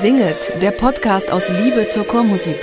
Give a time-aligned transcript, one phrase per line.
[0.00, 2.58] Singet, der Podcast aus Liebe zur Chormusik.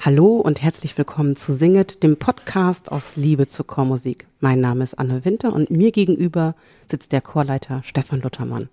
[0.00, 4.26] Hallo und herzlich willkommen zu Singet, dem Podcast aus Liebe zur Chormusik.
[4.40, 6.56] Mein Name ist Anne Winter und mir gegenüber
[6.90, 8.68] sitzt der Chorleiter Stefan Luthermann.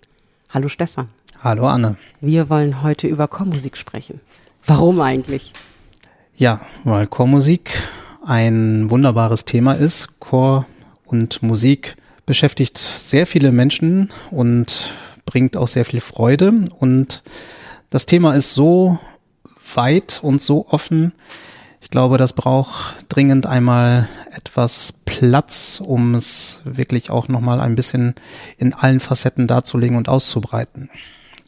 [0.48, 1.08] Hallo Stefan.
[1.40, 1.96] Hallo Anne.
[2.20, 4.20] Wir wollen heute über Chormusik sprechen.
[4.66, 5.52] Warum eigentlich?
[6.36, 7.70] Ja, weil Chormusik
[8.24, 10.18] ein wunderbares Thema ist.
[10.18, 10.66] Chor
[11.04, 11.96] und Musik
[12.30, 14.94] beschäftigt sehr viele Menschen und
[15.26, 16.52] bringt auch sehr viel Freude.
[16.78, 17.24] Und
[17.90, 19.00] das Thema ist so
[19.74, 21.12] weit und so offen.
[21.80, 28.14] Ich glaube, das braucht dringend einmal etwas Platz, um es wirklich auch nochmal ein bisschen
[28.58, 30.88] in allen Facetten darzulegen und auszubreiten.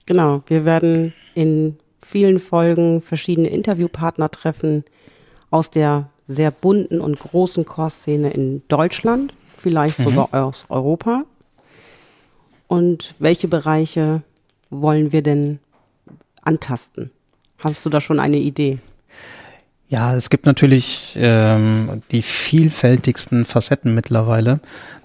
[0.07, 4.83] Genau, wir werden in vielen Folgen verschiedene Interviewpartner treffen
[5.49, 10.05] aus der sehr bunten und großen Chorszene in Deutschland, vielleicht mhm.
[10.05, 11.25] sogar aus Europa.
[12.67, 14.23] Und welche Bereiche
[14.71, 15.59] wollen wir denn
[16.43, 17.11] antasten?
[17.63, 18.79] Hast du da schon eine Idee?
[19.89, 24.61] Ja, es gibt natürlich ähm, die vielfältigsten Facetten mittlerweile.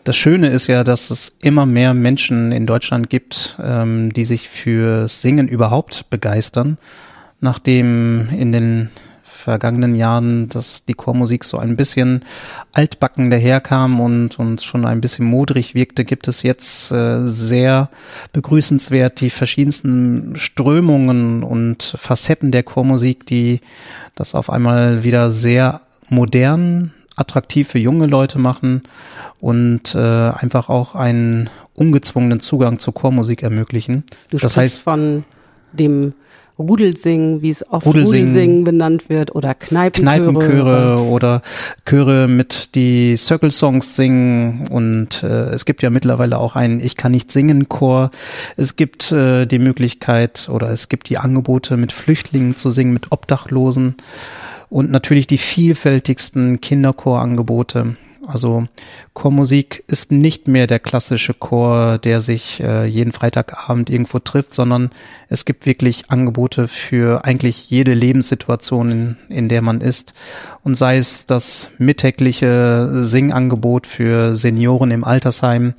[0.05, 4.47] Das Schöne ist ja, dass es immer mehr Menschen in Deutschland gibt, ähm, die sich
[4.47, 6.77] für Singen überhaupt begeistern,
[7.41, 8.89] nachdem in den
[9.47, 12.25] vergangenen Jahren, dass die Chormusik so ein bisschen
[12.73, 17.89] altbacken daherkam und, und schon ein bisschen modrig wirkte, gibt es jetzt äh, sehr
[18.33, 23.61] begrüßenswert die verschiedensten Strömungen und Facetten der Chormusik, die
[24.15, 28.83] das auf einmal wieder sehr modern attraktiv für junge Leute machen
[29.39, 34.03] und äh, einfach auch einen ungezwungenen Zugang zur Chormusik ermöglichen.
[34.29, 35.23] Du das heißt von
[35.71, 36.13] dem
[36.59, 40.31] Rudelsingen, wie es oft Rudelsingen, Rudelsingen benannt wird, oder Kneipenchöre.
[40.31, 41.41] Kneipenchöre oder
[41.85, 46.95] Chöre mit die Circle Songs singen und äh, es gibt ja mittlerweile auch einen Ich
[46.95, 48.11] kann nicht singen Chor.
[48.55, 53.11] Es gibt äh, die Möglichkeit oder es gibt die Angebote mit Flüchtlingen zu singen, mit
[53.11, 53.95] Obdachlosen
[54.69, 57.97] und natürlich die vielfältigsten Kinderchorangebote.
[58.27, 58.67] Also
[59.13, 64.89] Chormusik ist nicht mehr der klassische Chor, der sich äh, jeden Freitagabend irgendwo trifft, sondern
[65.29, 70.13] es gibt wirklich Angebote für eigentlich jede Lebenssituation, in, in der man ist.
[70.63, 75.73] Und sei es das mittägliche Singangebot für Senioren im Altersheim,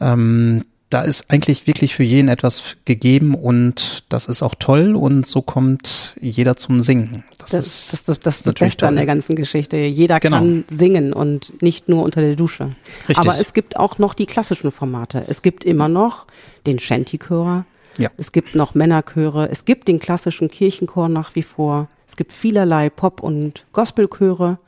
[0.00, 5.26] ähm, da ist eigentlich wirklich für jeden etwas gegeben und das ist auch toll und
[5.26, 7.24] so kommt jeder zum Singen.
[7.38, 8.88] Das, das ist das, das, das, das Beste toll.
[8.90, 9.76] an der ganzen Geschichte.
[9.76, 10.38] Jeder genau.
[10.38, 12.76] kann singen und nicht nur unter der Dusche.
[13.08, 13.18] Richtig.
[13.18, 15.24] Aber es gibt auch noch die klassischen Formate.
[15.26, 16.26] Es gibt immer noch
[16.66, 17.64] den Shanty-Chor.
[17.98, 18.10] Ja.
[18.16, 19.48] Es gibt noch Männerchöre.
[19.50, 21.88] Es gibt den klassischen Kirchenchor nach wie vor.
[22.06, 24.58] Es gibt vielerlei Pop- und Gospelchöre.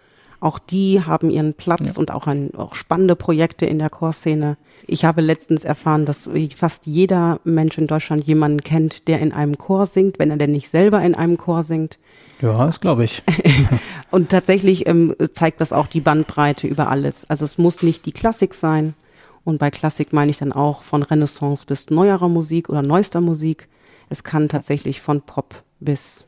[0.40, 1.92] Auch die haben ihren Platz ja.
[1.96, 4.56] und auch, ein, auch spannende Projekte in der Chorszene.
[4.86, 9.58] Ich habe letztens erfahren, dass fast jeder Mensch in Deutschland jemanden kennt, der in einem
[9.58, 11.98] Chor singt, wenn er denn nicht selber in einem Chor singt.
[12.40, 13.24] Ja, das glaube ich.
[14.12, 17.28] und tatsächlich ähm, zeigt das auch die Bandbreite über alles.
[17.28, 18.94] Also es muss nicht die Klassik sein.
[19.42, 23.68] Und bei Klassik meine ich dann auch von Renaissance bis neuerer Musik oder neuester Musik.
[24.08, 26.26] Es kann tatsächlich von Pop bis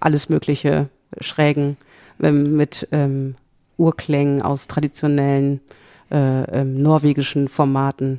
[0.00, 0.88] alles mögliche
[1.20, 1.76] schrägen
[2.22, 3.36] ähm, mit ähm,
[3.76, 5.60] Urklängen aus traditionellen
[6.10, 8.18] äh, ähm, norwegischen Formaten,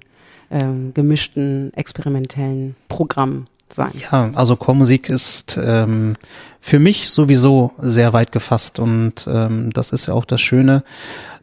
[0.49, 3.91] ähm, gemischten, experimentellen Programmen sein.
[4.11, 6.15] Ja, also Chormusik ist ähm,
[6.59, 10.83] für mich sowieso sehr weit gefasst und ähm, das ist ja auch das Schöne,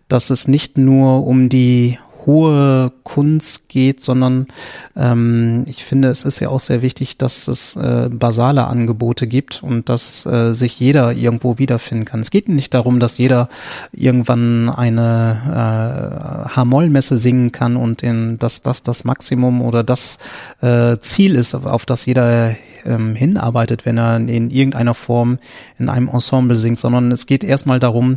[0.09, 4.49] dass es nicht nur um die hohe Kunst geht, sondern
[4.95, 9.63] ähm, ich finde, es ist ja auch sehr wichtig, dass es äh, basale Angebote gibt
[9.63, 12.21] und dass äh, sich jeder irgendwo wiederfinden kann.
[12.21, 13.49] Es geht nicht darum, dass jeder
[13.93, 20.19] irgendwann eine äh, H-Moll-Messe singen kann und in, dass das das Maximum oder das
[20.61, 25.39] äh, Ziel ist, auf das jeder ähm, hinarbeitet, wenn er in irgendeiner Form
[25.79, 28.17] in einem Ensemble singt, sondern es geht erstmal darum,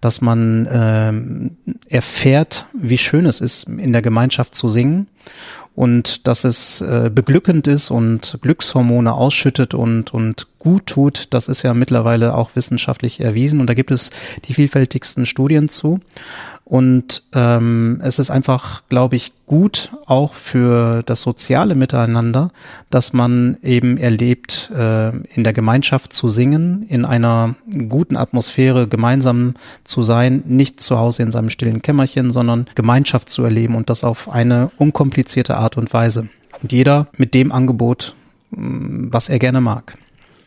[0.00, 1.56] dass man ähm,
[1.88, 5.08] erfährt, wie schön es ist, in der Gemeinschaft zu singen
[5.74, 11.62] und dass es äh, beglückend ist und Glückshormone ausschüttet und, und gut tut, das ist
[11.62, 14.10] ja mittlerweile auch wissenschaftlich erwiesen und da gibt es
[14.46, 16.00] die vielfältigsten Studien zu.
[16.64, 22.50] Und ähm, es ist einfach, glaube ich, gut auch für das soziale Miteinander,
[22.90, 27.54] dass man eben erlebt, äh, in der Gemeinschaft zu singen, in einer
[27.88, 29.54] guten Atmosphäre gemeinsam
[29.84, 34.02] zu sein, nicht zu Hause in seinem stillen Kämmerchen, sondern Gemeinschaft zu erleben und das
[34.02, 36.28] auf eine unkomplizierte Art und Weise.
[36.60, 38.16] Und jeder mit dem Angebot,
[38.50, 39.96] was er gerne mag.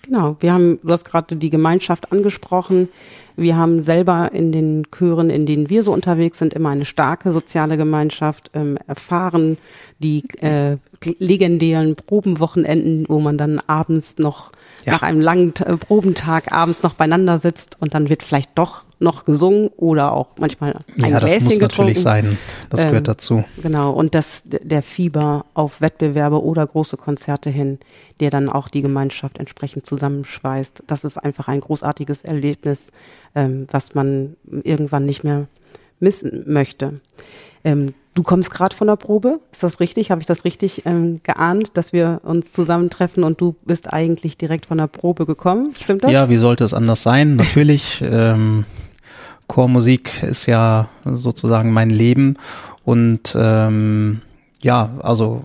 [0.10, 2.90] Genau, wir haben, du hast gerade die Gemeinschaft angesprochen.
[3.36, 7.32] Wir haben selber in den Chören, in denen wir so unterwegs sind, immer eine starke
[7.32, 9.60] soziale Gemeinschaft ähm, erfahren.
[10.00, 10.78] Die äh,
[11.20, 14.52] legendären Probenwochenenden, wo man dann abends noch
[14.90, 14.96] ja.
[14.96, 19.24] nach einem langen äh, Probentag abends noch beieinander sitzt und dann wird vielleicht doch noch
[19.24, 21.62] gesungen oder auch manchmal ein ja, Gläschen das muss getrunken.
[21.62, 22.38] natürlich sein.
[22.70, 23.44] Das gehört ähm, dazu.
[23.62, 23.92] Genau.
[23.92, 27.80] Und das, der Fieber auf Wettbewerbe oder große Konzerte hin,
[28.20, 30.84] der dann auch die Gemeinschaft entsprechend zusammenschweißt.
[30.88, 32.92] Das ist einfach ein großartiges Erlebnis,
[33.36, 35.48] ähm, was man irgendwann nicht mehr
[36.00, 37.00] missen möchte.
[37.64, 40.12] Ähm, du kommst gerade von der Probe, ist das richtig?
[40.12, 44.66] Habe ich das richtig ähm, geahnt, dass wir uns zusammentreffen und du bist eigentlich direkt
[44.66, 45.74] von der Probe gekommen?
[45.82, 46.12] Stimmt das?
[46.12, 47.38] Ja, wie sollte es anders sein?
[47.38, 48.04] Natürlich.
[48.12, 48.66] ähm,
[49.48, 52.36] Chormusik ist ja sozusagen mein Leben
[52.84, 54.20] und ähm,
[54.62, 55.42] ja, also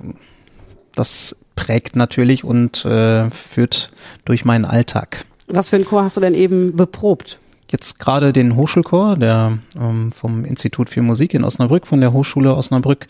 [0.97, 3.93] das prägt natürlich und äh, führt
[4.25, 5.25] durch meinen Alltag.
[5.47, 7.39] Was für einen Chor hast du denn eben beprobt?
[7.75, 12.55] Jetzt gerade den Hochschulchor, der ähm, vom Institut für Musik in Osnabrück, von der Hochschule
[12.55, 13.09] Osnabrück.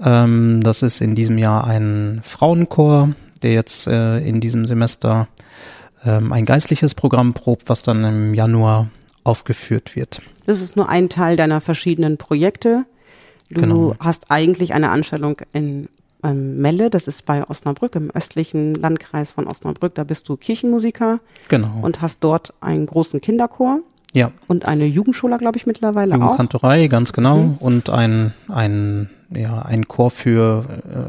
[0.00, 3.08] Ähm, das ist in diesem Jahr ein Frauenchor,
[3.42, 5.26] der jetzt äh, in diesem Semester
[6.04, 8.88] ähm, ein geistliches Programm probt, was dann im Januar
[9.24, 10.22] aufgeführt wird.
[10.46, 12.84] Das ist nur ein Teil deiner verschiedenen Projekte.
[13.50, 13.94] Du genau.
[13.98, 15.88] hast eigentlich eine Anstellung in
[16.22, 19.94] ähm, Melle, das ist bei Osnabrück, im östlichen Landkreis von Osnabrück.
[19.94, 21.20] Da bist du Kirchenmusiker.
[21.48, 21.80] Genau.
[21.82, 23.80] Und hast dort einen großen Kinderchor.
[24.12, 24.30] Ja.
[24.46, 26.90] Und eine Jugendschule, glaube ich, mittlerweile Jugendkantorei, auch.
[26.90, 27.38] ganz genau.
[27.38, 27.56] Mhm.
[27.58, 30.64] Und ein, ein, ja, ein Chor für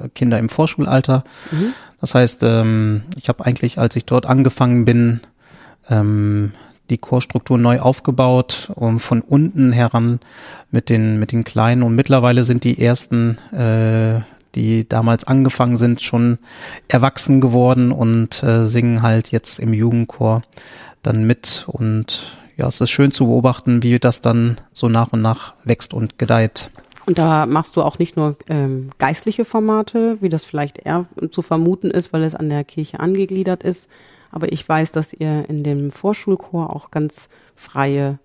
[0.06, 1.24] äh, Kinder im Vorschulalter.
[1.52, 1.74] Mhm.
[2.00, 5.20] Das heißt, ähm, ich habe eigentlich, als ich dort angefangen bin,
[5.90, 6.54] ähm,
[6.90, 10.20] die Chorstruktur neu aufgebaut, um von unten heran
[10.72, 11.84] mit den, mit den Kleinen.
[11.84, 14.22] Und mittlerweile sind die ersten, äh,
[14.56, 16.38] die damals angefangen sind, schon
[16.88, 20.44] erwachsen geworden und äh, singen halt jetzt im Jugendchor
[21.02, 21.66] dann mit.
[21.68, 25.94] Und ja, es ist schön zu beobachten, wie das dann so nach und nach wächst
[25.94, 26.70] und gedeiht.
[27.06, 31.42] Und da machst du auch nicht nur ähm, geistliche Formate, wie das vielleicht eher zu
[31.42, 33.90] vermuten ist, weil es an der Kirche angegliedert ist,
[34.32, 38.20] aber ich weiß, dass ihr in dem Vorschulchor auch ganz freie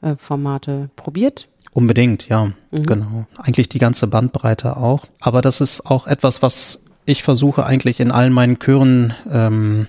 [0.00, 1.48] äh, Formate probiert.
[1.74, 2.82] Unbedingt, ja, mhm.
[2.86, 3.26] genau.
[3.36, 5.06] Eigentlich die ganze Bandbreite auch.
[5.20, 9.88] Aber das ist auch etwas, was ich versuche eigentlich in allen meinen Chören ähm,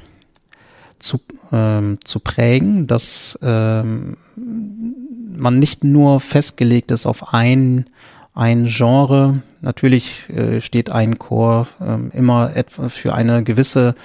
[0.99, 1.21] zu,
[1.53, 7.85] ähm, zu prägen, dass ähm, man nicht nur festgelegt ist auf ein
[8.35, 9.41] ein Genre.
[9.61, 13.95] Natürlich äh, steht ein Chor äh, immer etwa für eine gewisse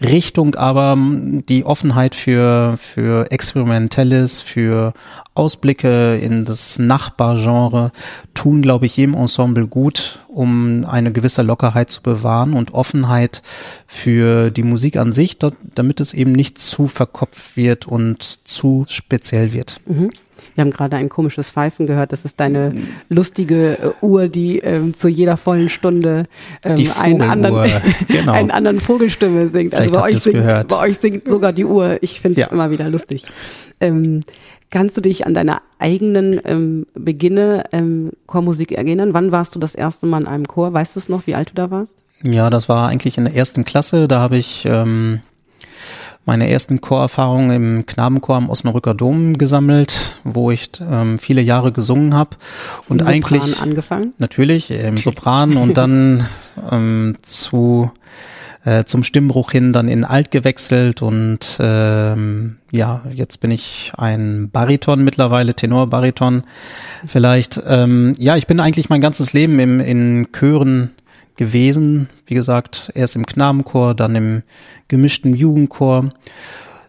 [0.00, 4.92] Richtung, aber ähm, die Offenheit für, für Experimentelles, für
[5.34, 7.90] Ausblicke in das Nachbargenre
[8.34, 13.42] tun, glaube ich, jedem Ensemble gut, um eine gewisse Lockerheit zu bewahren und Offenheit
[13.86, 19.52] für die Musik an sich, damit es eben nicht zu verkopft wird und zu speziell
[19.52, 19.80] wird.
[19.86, 20.10] Mhm.
[20.58, 22.10] Wir haben gerade ein komisches Pfeifen gehört.
[22.10, 22.72] Das ist deine
[23.08, 26.24] lustige äh, Uhr, die ähm, zu jeder vollen Stunde
[26.64, 27.70] ähm, einen, anderen,
[28.08, 28.32] genau.
[28.32, 29.76] einen anderen Vogelstimme singt.
[29.76, 31.98] also bei euch, singt, bei euch singt sogar die Uhr.
[32.00, 32.52] Ich finde es ja.
[32.52, 33.24] immer wieder lustig.
[33.78, 34.24] Ähm,
[34.72, 39.14] kannst du dich an deine eigenen ähm, Beginne ähm, Chormusik erinnern?
[39.14, 40.72] Wann warst du das erste Mal in einem Chor?
[40.72, 41.98] Weißt du es noch, wie alt du da warst?
[42.24, 44.08] Ja, das war eigentlich in der ersten Klasse.
[44.08, 45.20] Da habe ich ähm,
[46.24, 52.14] meine ersten Chorerfahrungen im Knabenchor am Osnabrücker Dom gesammelt, wo ich ähm, viele Jahre gesungen
[52.14, 52.36] habe
[52.88, 56.26] und Sopran eigentlich angefangen natürlich im Sopran und dann
[56.70, 57.90] ähm, zu
[58.64, 64.50] äh, zum Stimmbruch hin dann in Alt gewechselt und ähm, ja, jetzt bin ich ein
[64.50, 66.42] Bariton mittlerweile, Tenor-Bariton
[67.06, 67.60] vielleicht.
[67.66, 70.90] Ähm, ja, ich bin eigentlich mein ganzes Leben im, in Chören
[71.38, 72.10] gewesen.
[72.26, 74.42] Wie gesagt, erst im Knabenchor, dann im
[74.88, 76.10] gemischten Jugendchor,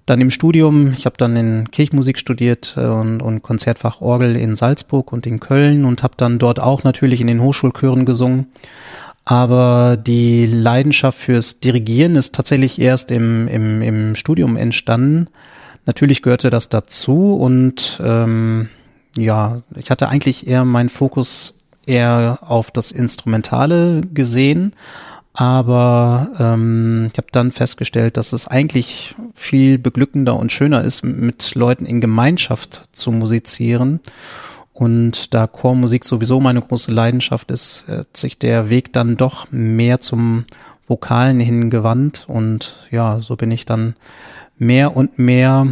[0.05, 0.93] dann im Studium.
[0.97, 5.39] Ich habe dann in Kirchmusik studiert äh, und, und Konzertfach Orgel in Salzburg und in
[5.39, 8.47] Köln und habe dann dort auch natürlich in den Hochschulchören gesungen.
[9.23, 15.27] Aber die Leidenschaft fürs Dirigieren ist tatsächlich erst im, im, im Studium entstanden.
[15.85, 18.69] Natürlich gehörte das dazu und ähm,
[19.15, 24.73] ja, ich hatte eigentlich eher meinen Fokus eher auf das Instrumentale gesehen,
[25.33, 31.55] aber ähm, ich habe dann festgestellt, dass es eigentlich viel beglückender und schöner ist, mit
[31.55, 34.01] Leuten in Gemeinschaft zu musizieren.
[34.73, 39.99] Und da Chormusik sowieso meine große Leidenschaft ist, hat sich der Weg dann doch mehr
[39.99, 40.45] zum
[40.87, 42.25] Vokalen hingewandt.
[42.27, 43.95] Und ja, so bin ich dann
[44.57, 45.67] mehr und mehr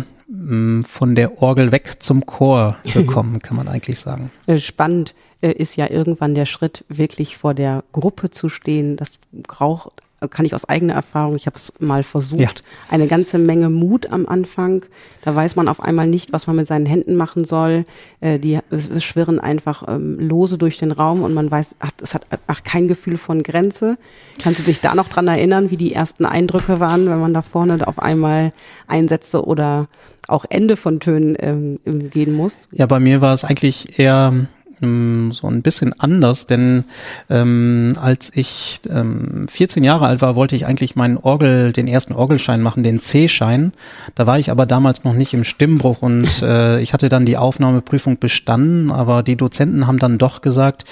[0.88, 4.32] von der Orgel weg zum Chor gekommen, kann man eigentlich sagen.
[4.58, 5.14] Spannend.
[5.42, 8.98] Äh, ist ja irgendwann der Schritt, wirklich vor der Gruppe zu stehen.
[8.98, 10.02] Das braucht
[10.32, 12.52] kann ich aus eigener Erfahrung, ich habe es mal versucht, ja.
[12.90, 14.84] eine ganze Menge Mut am Anfang.
[15.24, 17.86] Da weiß man auf einmal nicht, was man mit seinen Händen machen soll.
[18.20, 18.58] Äh, die
[18.98, 22.88] schwirren einfach ähm, lose durch den Raum und man weiß, ach, es hat ach, kein
[22.88, 23.98] Gefühl von Grenze.
[24.42, 27.44] Kannst du dich da noch dran erinnern, wie die ersten Eindrücke waren, wenn man da
[27.44, 28.54] vorne auf einmal
[28.88, 29.88] Einsätze oder
[30.28, 31.80] auch Ende von Tönen ähm,
[32.10, 32.68] gehen muss?
[32.72, 34.48] Ja, bei mir war es eigentlich eher
[34.80, 36.84] so ein bisschen anders, denn
[37.30, 42.14] ähm, als ich ähm, 14 Jahre alt war, wollte ich eigentlich meinen Orgel, den ersten
[42.14, 43.74] Orgelschein machen, den C-Schein.
[44.14, 47.38] Da war ich aber damals noch nicht im Stimmbruch und äh, ich hatte dann die
[47.38, 50.84] Aufnahmeprüfung bestanden, aber die Dozenten haben dann doch gesagt,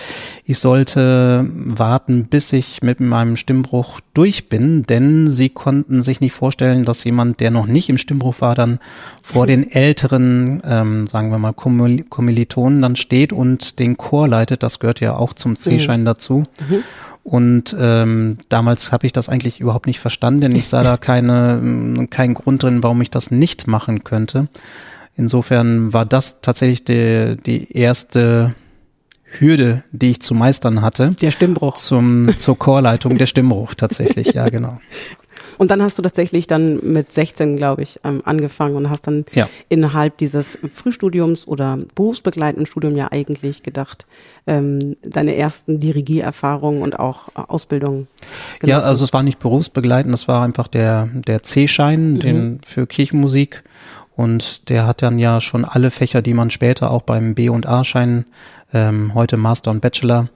[0.45, 6.33] ich sollte warten, bis ich mit meinem Stimmbruch durch bin, denn sie konnten sich nicht
[6.33, 8.79] vorstellen, dass jemand, der noch nicht im Stimmbruch war, dann
[9.21, 14.63] vor den älteren, ähm, sagen wir mal, Kommilitonen dann steht und den Chor leitet.
[14.63, 16.05] Das gehört ja auch zum C-Schein mhm.
[16.05, 16.45] dazu.
[16.67, 16.83] Mhm.
[17.23, 22.07] Und ähm, damals habe ich das eigentlich überhaupt nicht verstanden, denn ich sah da keine,
[22.11, 24.47] keinen Grund drin, warum ich das nicht machen könnte.
[25.17, 28.53] Insofern war das tatsächlich die, die erste
[29.39, 31.11] Hürde, die ich zu meistern hatte.
[31.21, 31.73] Der Stimmbruch.
[31.73, 34.79] Zum, zur Chorleitung, der Stimmbruch tatsächlich, ja genau.
[35.57, 39.25] Und dann hast du tatsächlich dann mit 16, glaube ich, ähm, angefangen und hast dann
[39.33, 39.49] ja.
[39.69, 44.05] innerhalb dieses Frühstudiums oder berufsbegleitenden Studium ja eigentlich gedacht,
[44.47, 48.07] ähm, deine ersten Dirigiererfahrungen und auch äh, Ausbildung.
[48.63, 52.19] Ja, also es war nicht berufsbegleitend, das war einfach der, der C-Schein, mhm.
[52.19, 53.63] den für Kirchenmusik.
[54.15, 57.67] Und der hat dann ja schon alle Fächer, die man später auch beim B- und
[57.67, 58.25] A-Schein,
[58.73, 60.29] ähm, heute Master und Bachelor,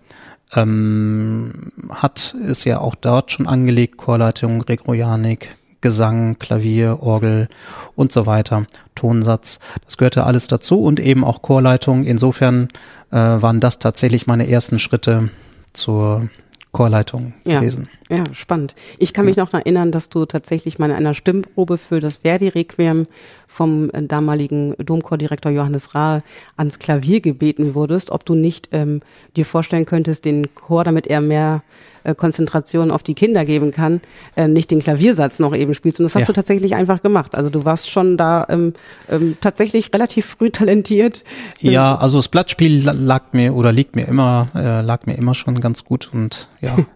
[0.56, 7.48] ähm, hat, ist ja auch dort schon angelegt, Chorleitung, Gregorianik, Gesang, Klavier, Orgel
[7.96, 8.66] und so weiter,
[8.96, 9.60] Tonsatz.
[9.86, 12.04] Das gehörte alles dazu und eben auch Chorleitung.
[12.04, 12.68] Insofern
[13.12, 15.30] äh, waren das tatsächlich meine ersten Schritte
[15.74, 16.30] zur
[16.72, 17.60] Chorleitung ja.
[17.60, 17.90] gewesen.
[18.10, 18.76] Ja, spannend.
[19.00, 23.08] Ich kann mich noch erinnern, dass du tatsächlich mal in einer Stimmprobe für das Verdi-Requiem
[23.48, 26.22] vom äh, damaligen Domchordirektor Johannes Rahe
[26.58, 29.02] ans Klavier gebeten wurdest, ob du nicht ähm,
[29.36, 31.64] dir vorstellen könntest, den Chor, damit er mehr
[32.10, 34.02] äh, Konzentration auf die Kinder geben kann,
[34.36, 36.00] äh, nicht den Klaviersatz noch eben spielst.
[36.00, 36.28] Und das hast ja.
[36.28, 37.36] du tatsächlich einfach gemacht.
[37.36, 38.74] Also du warst schon da ähm,
[39.10, 41.24] ähm, tatsächlich relativ früh talentiert.
[41.60, 45.56] Ja, also das Blattspiel lag mir oder liegt mir immer, äh, lag mir immer schon
[45.56, 46.78] ganz gut und ja.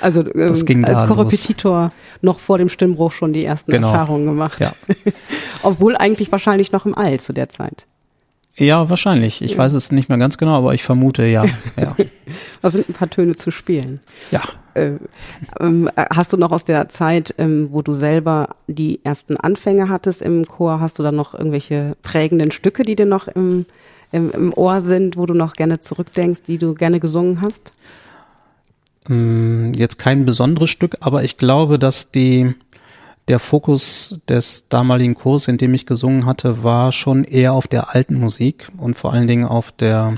[0.00, 1.92] Also ähm, als Korrepetitor
[2.22, 3.88] noch vor dem Stimmbruch schon die ersten genau.
[3.88, 4.60] Erfahrungen gemacht.
[4.60, 4.72] Ja.
[5.62, 7.86] Obwohl eigentlich wahrscheinlich noch im All zu der Zeit.
[8.58, 9.42] Ja, wahrscheinlich.
[9.42, 9.58] Ich ja.
[9.58, 11.44] weiß es nicht mehr ganz genau, aber ich vermute ja.
[11.76, 11.94] ja.
[12.62, 14.00] Was sind ein paar Töne zu spielen?
[14.30, 14.42] Ja.
[14.74, 14.92] Äh,
[15.60, 20.22] ähm, hast du noch aus der Zeit, ähm, wo du selber die ersten Anfänge hattest
[20.22, 23.66] im Chor, hast du da noch irgendwelche prägenden Stücke, die dir noch im,
[24.10, 27.72] im, im Ohr sind, wo du noch gerne zurückdenkst, die du gerne gesungen hast?
[29.08, 32.54] Mm, jetzt kein besonderes Stück, aber ich glaube, dass die
[33.28, 37.94] der Fokus des damaligen Kurs, in dem ich gesungen hatte, war schon eher auf der
[37.94, 40.14] alten Musik und vor allen Dingen auf der,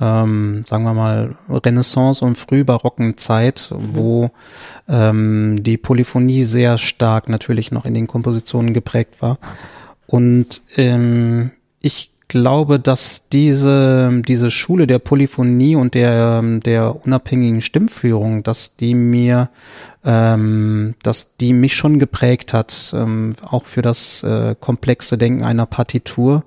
[0.00, 4.30] ähm, sagen wir mal, Renaissance und frühbarocken Zeit, wo
[4.88, 9.38] ähm, die Polyphonie sehr stark natürlich noch in den Kompositionen geprägt war.
[10.06, 18.42] Und ähm, ich glaube, dass diese, diese Schule der Polyphonie und der, der unabhängigen Stimmführung,
[18.42, 19.50] dass die mir,
[20.02, 25.66] ähm, dass die mich schon geprägt hat, ähm, auch für das äh, komplexe Denken einer
[25.66, 26.42] Partitur.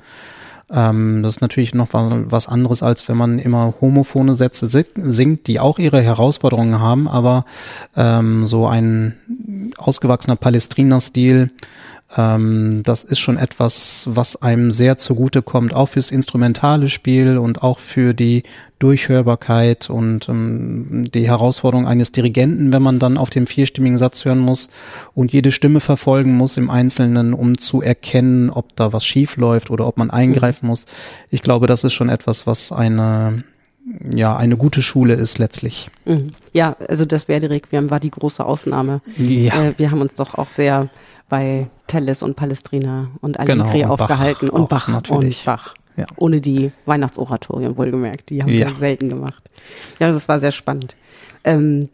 [0.71, 5.59] Ähm, das ist natürlich noch was anderes, als wenn man immer homophone Sätze singt, die
[5.59, 7.45] auch ihre Herausforderungen haben, aber
[7.95, 11.51] ähm, so ein ausgewachsener Palestrina-Stil,
[12.17, 17.63] ähm, das ist schon etwas, was einem sehr zugute kommt, auch fürs instrumentale Spiel und
[17.63, 18.43] auch für die
[18.79, 24.39] Durchhörbarkeit und ähm, die Herausforderung eines Dirigenten, wenn man dann auf den vierstimmigen Satz hören
[24.39, 24.69] muss
[25.13, 29.69] und jede Stimme verfolgen muss im Einzelnen, um zu erkennen, ob da was schief läuft
[29.69, 30.85] oder ob man eingreifen muss.
[31.29, 33.43] Ich glaube, das ist schon etwas, was eine
[34.11, 35.89] ja, eine gute Schule ist letztlich.
[36.05, 36.29] Mhm.
[36.53, 39.01] Ja, also das Verdi-Requiem war die große Ausnahme.
[39.15, 39.63] Ja.
[39.63, 40.89] Äh, wir haben uns doch auch sehr
[41.29, 45.39] bei Telles und Palestrina und Allegri genau, und aufgehalten und Bach natürlich.
[45.39, 45.73] und Bach.
[45.97, 46.05] Ja.
[46.17, 48.29] Ohne die Weihnachtsoratorien wohlgemerkt.
[48.29, 48.67] Die haben ja.
[48.67, 49.49] wir selten gemacht.
[49.99, 50.95] Ja, das war sehr spannend.
[51.45, 51.89] Ähm,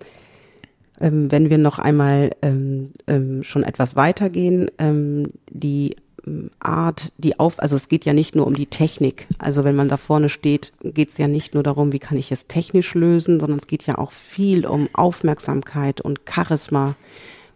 [1.00, 5.96] ähm, wenn wir noch einmal ähm, ähm schon etwas weitergehen, ähm, die
[6.26, 9.28] ähm, Art, die auf, also es geht ja nicht nur um die Technik.
[9.38, 12.32] Also wenn man da vorne steht, geht es ja nicht nur darum, wie kann ich
[12.32, 16.96] es technisch lösen, sondern es geht ja auch viel um Aufmerksamkeit und Charisma.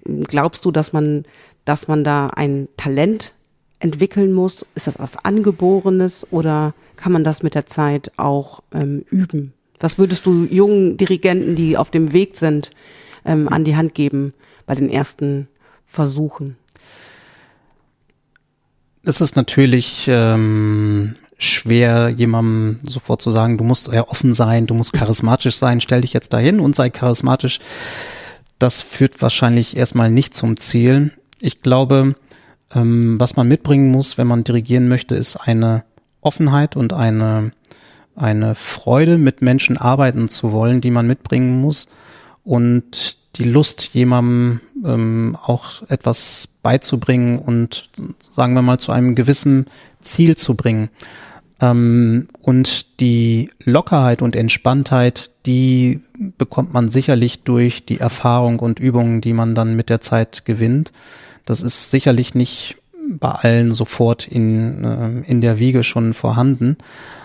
[0.03, 1.25] Glaubst du, dass man
[1.65, 3.33] dass man da ein Talent
[3.79, 4.65] entwickeln muss?
[4.75, 9.53] Ist das was Angeborenes oder kann man das mit der Zeit auch ähm, üben?
[9.79, 12.71] Was würdest du jungen Dirigenten, die auf dem Weg sind,
[13.25, 14.33] ähm, an die Hand geben?
[14.65, 15.47] bei den ersten
[15.85, 16.57] Versuchen?
[19.03, 24.73] Es ist natürlich ähm, schwer, jemandem sofort zu sagen, du musst ja offen sein, du
[24.73, 27.59] musst charismatisch sein, stell dich jetzt dahin und sei charismatisch.
[28.57, 31.11] Das führt wahrscheinlich erstmal nicht zum Ziel.
[31.45, 32.15] Ich glaube,
[32.73, 35.83] ähm, was man mitbringen muss, wenn man dirigieren möchte, ist eine
[36.21, 37.51] Offenheit und eine,
[38.15, 41.87] eine Freude, mit Menschen arbeiten zu wollen, die man mitbringen muss
[42.43, 49.67] und die Lust, jemandem ähm, auch etwas beizubringen und sagen wir mal zu einem gewissen
[49.99, 50.89] Ziel zu bringen.
[51.61, 56.01] Ähm, und die Lockerheit und Entspanntheit, die
[56.39, 60.91] bekommt man sicherlich durch die Erfahrung und Übungen, die man dann mit der Zeit gewinnt.
[61.45, 66.77] Das ist sicherlich nicht bei allen sofort in, äh, in der Wiege schon vorhanden,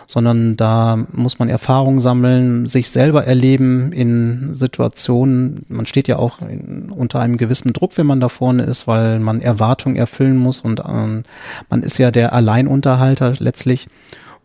[0.07, 5.65] sondern da muss man Erfahrung sammeln, sich selber erleben in Situationen.
[5.69, 9.21] Man steht ja auch in, unter einem gewissen Druck, wenn man da vorne ist, weil
[9.21, 11.23] man Erwartungen erfüllen muss und äh,
[11.71, 13.89] man ist ja der Alleinunterhalter letztlich.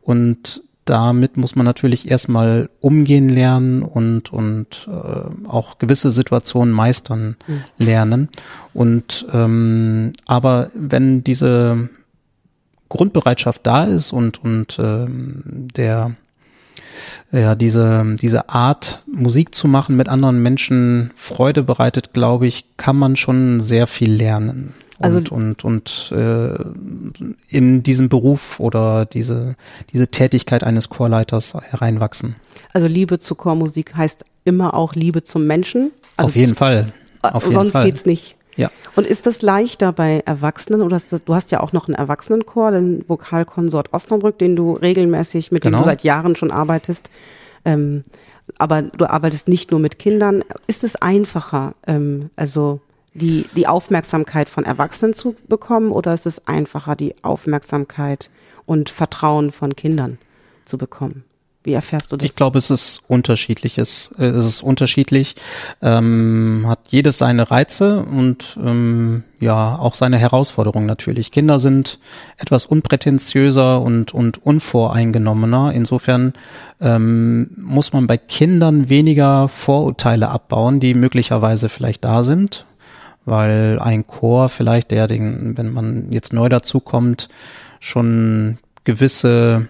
[0.01, 7.35] Und damit muss man natürlich erstmal umgehen lernen und, und äh, auch gewisse Situationen meistern
[7.47, 7.63] mhm.
[7.77, 8.29] lernen.
[8.73, 11.89] Und ähm, aber wenn diese
[12.89, 16.15] Grundbereitschaft da ist und, und ähm, der
[17.31, 22.95] ja, diese, diese Art, Musik zu machen, mit anderen Menschen Freude bereitet, glaube ich, kann
[22.95, 26.55] man schon sehr viel lernen also und, und, und äh,
[27.49, 29.55] in diesem Beruf oder diese,
[29.91, 32.35] diese Tätigkeit eines Chorleiters hereinwachsen.
[32.73, 35.91] Also Liebe zur Chormusik heißt immer auch Liebe zum Menschen.
[36.17, 36.93] Also Auf jeden Fall.
[37.21, 37.85] Auf jeden sonst Fall.
[37.85, 38.37] geht's nicht.
[38.55, 38.71] Ja.
[38.95, 42.71] Und ist das leichter bei Erwachsenen oder das, du hast ja auch noch einen Erwachsenenchor,
[42.71, 45.79] den Vokalkonsort Osnabrück, den du regelmäßig, mit genau.
[45.79, 47.09] dem du seit Jahren schon arbeitest.
[47.65, 48.03] Ähm,
[48.57, 50.43] aber du arbeitest nicht nur mit Kindern.
[50.67, 52.79] Ist es einfacher, ähm, also
[53.15, 58.29] die, die Aufmerksamkeit von Erwachsenen zu bekommen oder ist es einfacher, die Aufmerksamkeit
[58.65, 60.19] und Vertrauen von Kindern
[60.65, 61.23] zu bekommen?
[61.63, 62.29] Wie erfährst du das?
[62.29, 64.11] Ich glaube, es ist unterschiedliches.
[64.19, 65.33] Es ist unterschiedlich,
[65.81, 71.31] ähm, hat jedes seine Reize und ähm, ja auch seine Herausforderungen natürlich.
[71.31, 71.99] Kinder sind
[72.37, 75.71] etwas unprätentiöser und und unvoreingenommener.
[75.73, 76.33] Insofern
[76.81, 82.67] ähm, muss man bei Kindern weniger Vorurteile abbauen, die möglicherweise vielleicht da sind
[83.25, 87.29] weil ein Chor vielleicht, der den, wenn man jetzt neu dazukommt,
[87.79, 89.67] schon gewisse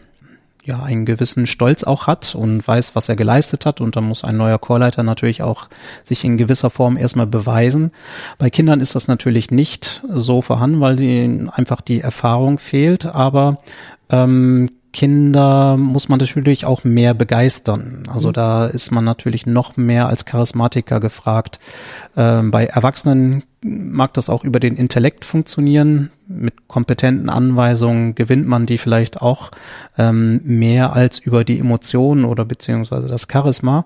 [0.66, 3.82] ja, einen gewissen Stolz auch hat und weiß, was er geleistet hat.
[3.82, 5.70] Und dann muss ein neuer Chorleiter natürlich auch
[6.04, 7.92] sich in gewisser Form erstmal beweisen.
[8.40, 13.06] Bei Kindern ist das natürlich nicht so vorhanden, weil ihnen einfach die Erfahrung fehlt.
[13.06, 13.60] Aber
[14.10, 18.04] ähm, Kinder muss man natürlich auch mehr begeistern.
[18.08, 18.34] Also mhm.
[18.34, 21.60] da ist man natürlich noch mehr als Charismatiker gefragt.
[22.16, 26.12] Ähm, bei Erwachsenen mag das auch über den Intellekt funktionieren.
[26.28, 29.52] Mit kompetenten Anweisungen gewinnt man die vielleicht auch
[29.98, 33.86] ähm, mehr als über die Emotionen oder beziehungsweise das Charisma.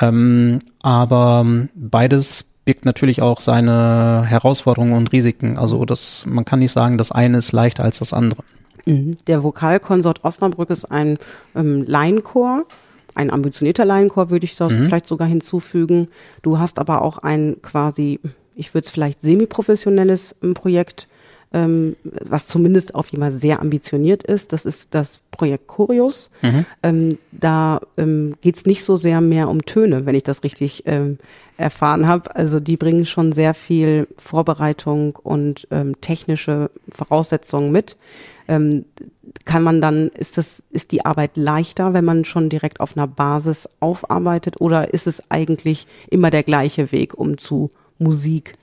[0.00, 5.56] Ähm, aber beides birgt natürlich auch seine Herausforderungen und Risiken.
[5.56, 8.42] Also das, man kann nicht sagen, das eine ist leichter als das andere.
[8.86, 9.16] Mhm.
[9.26, 11.18] Der Vokalkonsort Osnabrück ist ein
[11.54, 12.64] ähm, Laienchor,
[13.14, 14.86] ein ambitionierter Laienchor würde ich da mhm.
[14.86, 16.08] vielleicht sogar hinzufügen.
[16.42, 18.20] Du hast aber auch ein quasi,
[18.54, 21.08] ich würde es vielleicht semi-professionelles ähm, Projekt,
[21.52, 24.54] ähm, was zumindest auf jeden Fall sehr ambitioniert ist.
[24.54, 26.30] Das ist das Projekt Chorius.
[26.40, 26.66] Mhm.
[26.82, 30.84] Ähm, da ähm, geht es nicht so sehr mehr um Töne, wenn ich das richtig
[30.86, 31.18] ähm,
[31.56, 32.34] erfahren habe.
[32.34, 37.96] Also die bringen schon sehr viel Vorbereitung und ähm, technische Voraussetzungen mit
[38.48, 38.84] ähm,
[39.44, 43.06] kann man dann, ist das, ist die Arbeit leichter, wenn man schon direkt auf einer
[43.06, 48.54] Basis aufarbeitet oder ist es eigentlich immer der gleiche Weg, um zu Musik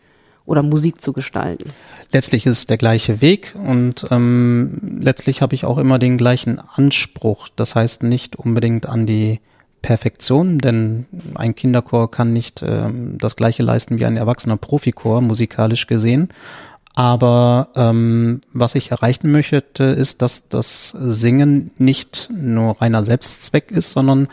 [0.45, 1.71] oder Musik zu gestalten?
[2.12, 6.60] Letztlich ist es der gleiche Weg und ähm, letztlich habe ich auch immer den gleichen
[6.60, 7.47] Anspruch.
[7.56, 9.39] Das heißt nicht unbedingt an die
[9.82, 15.88] Perfektion, denn ein Kinderchor kann nicht ähm, das gleiche leisten wie ein erwachsener Profichor, musikalisch
[15.88, 16.30] gesehen.
[16.96, 23.92] Aber ähm, was ich erreichen möchte, ist, dass das Singen nicht nur reiner Selbstzweck ist,
[23.92, 24.28] sondern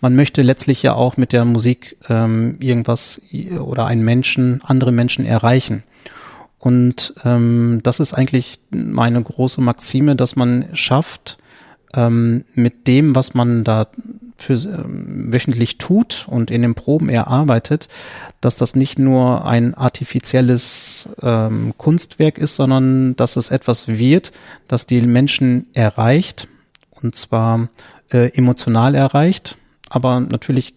[0.00, 3.20] man möchte letztlich ja auch mit der Musik ähm, irgendwas
[3.58, 5.82] oder einen Menschen, andere Menschen erreichen.
[6.58, 11.38] Und ähm, das ist eigentlich meine große Maxime, dass man schafft,
[11.94, 13.88] ähm, mit dem, was man da
[14.44, 17.88] für ähm, wöchentlich tut und in den Proben erarbeitet,
[18.40, 24.32] dass das nicht nur ein artifizielles ähm, Kunstwerk ist, sondern dass es etwas wird,
[24.68, 26.48] das die Menschen erreicht
[26.90, 27.68] und zwar
[28.10, 30.74] äh, emotional erreicht, aber natürlich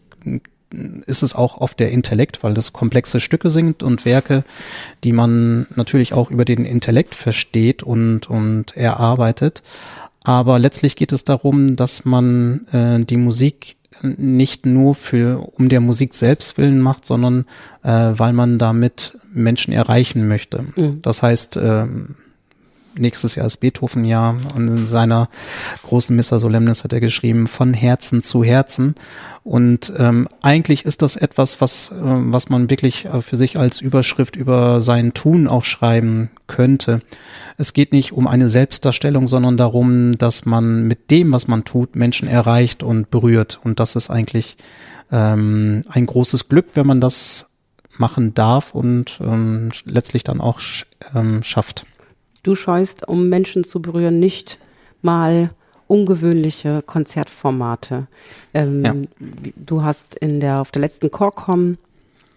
[1.05, 4.43] ist es auch oft der Intellekt, weil das komplexe Stücke sind und Werke,
[5.03, 9.63] die man natürlich auch über den Intellekt versteht und, und erarbeitet.
[10.25, 15.81] Aber letztlich geht es darum, dass man äh, die Musik nicht nur für um der
[15.81, 17.45] Musik selbst willen macht, sondern
[17.83, 20.65] äh, weil man damit Menschen erreichen möchte.
[20.75, 21.01] Mhm.
[21.01, 21.85] Das heißt, äh,
[22.97, 25.29] nächstes Jahr ist Beethoven-Jahr und in seiner
[25.83, 28.95] großen Missa Solemnis hat er geschrieben, von Herzen zu Herzen.
[29.43, 33.79] Und ähm, eigentlich ist das etwas, was, äh, was man wirklich äh, für sich als
[33.79, 37.01] Überschrift über sein Tun auch schreiben könnte.
[37.57, 41.95] Es geht nicht um eine Selbstdarstellung, sondern darum, dass man mit dem, was man tut,
[41.95, 43.59] Menschen erreicht und berührt.
[43.63, 44.57] Und das ist eigentlich
[45.11, 47.51] ähm, ein großes Glück, wenn man das
[47.97, 50.59] machen darf und ähm, letztlich dann auch
[51.13, 51.85] ähm, schafft.
[52.45, 54.59] Du scheust, um Menschen zu berühren, nicht
[55.01, 55.49] mal
[55.87, 58.05] ungewöhnliche Konzertformate.
[58.53, 58.93] Ähm, ja.
[59.55, 61.79] Du hast in der, auf der letzten Chorcom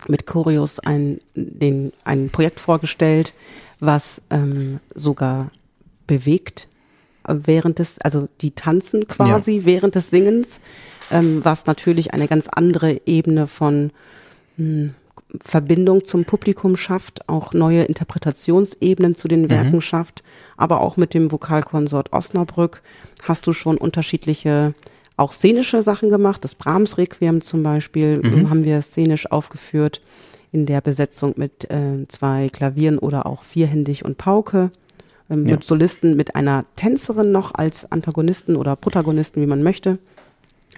[0.06, 3.34] mit Choreos ein, den, ein Projekt vorgestellt,
[3.80, 5.50] was ähm, sogar
[6.06, 6.68] bewegt
[7.26, 9.64] während des, also die tanzen quasi ja.
[9.66, 10.60] während des Singens,
[11.10, 13.90] ähm, was natürlich eine ganz andere Ebene von
[14.56, 14.94] mh, hm,
[15.44, 19.50] Verbindung zum Publikum schafft, auch neue Interpretationsebenen zu den mhm.
[19.50, 19.80] Werken mhm.
[19.80, 20.22] schafft,
[20.56, 22.82] aber auch mit dem Vokalkonsort Osnabrück
[23.22, 24.74] hast du schon unterschiedliche
[25.16, 26.44] auch szenische Sachen gemacht.
[26.44, 28.50] Das Brahms Requiem zum Beispiel mhm.
[28.50, 30.00] haben wir szenisch aufgeführt
[30.52, 34.70] in der Besetzung mit äh, zwei Klavieren oder auch vierhändig und Pauke.
[35.28, 35.56] Ähm, ja.
[35.56, 39.98] Mit Solisten, mit einer Tänzerin noch als Antagonisten oder Protagonisten, wie man möchte.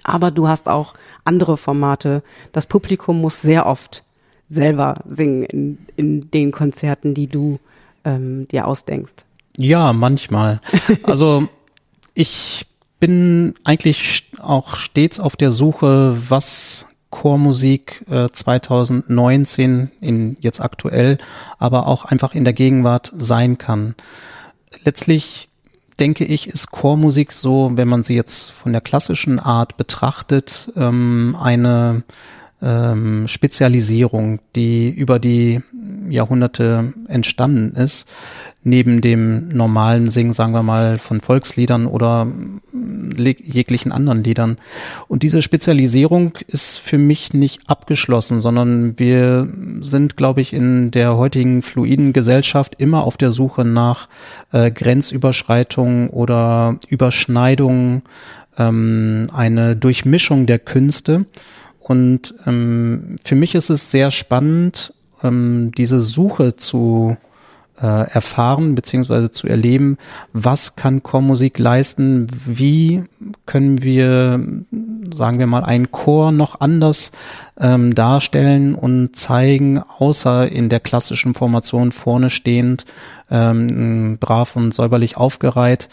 [0.03, 2.23] Aber du hast auch andere Formate.
[2.51, 4.03] Das Publikum muss sehr oft
[4.51, 7.59] selber singen in, in den Konzerten, die du
[8.03, 9.25] ähm, dir ausdenkst?
[9.57, 10.61] Ja, manchmal.
[11.03, 11.47] Also
[12.13, 12.67] ich
[12.99, 21.17] bin eigentlich auch stets auf der Suche, was Chormusik äh, 2019 in jetzt aktuell,
[21.57, 23.95] aber auch einfach in der Gegenwart sein kann.
[24.83, 25.49] Letztlich
[25.99, 31.37] denke ich, ist Chormusik so, wenn man sie jetzt von der klassischen Art betrachtet, ähm,
[31.39, 32.03] eine
[32.61, 35.61] ähm, Spezialisierung, die über die
[36.09, 38.07] Jahrhunderte entstanden ist,
[38.63, 42.27] neben dem normalen Singen, sagen wir mal, von Volksliedern oder
[42.73, 44.57] jeglichen anderen Liedern.
[45.07, 49.47] Und diese Spezialisierung ist für mich nicht abgeschlossen, sondern wir
[49.79, 54.07] sind, glaube ich, in der heutigen fluiden Gesellschaft immer auf der Suche nach
[54.51, 58.03] äh, Grenzüberschreitungen oder Überschneidungen,
[58.57, 61.25] ähm, eine Durchmischung der Künste.
[61.81, 67.17] Und ähm, für mich ist es sehr spannend, ähm, diese Suche zu
[67.81, 69.97] äh, erfahren beziehungsweise zu erleben,
[70.33, 73.03] was kann Chormusik leisten, wie
[73.47, 74.39] können wir,
[75.13, 77.11] sagen wir mal, einen Chor noch anders
[77.59, 82.85] ähm, darstellen und zeigen, außer in der klassischen Formation vorne stehend,
[83.31, 85.89] ähm, brav und säuberlich aufgereiht.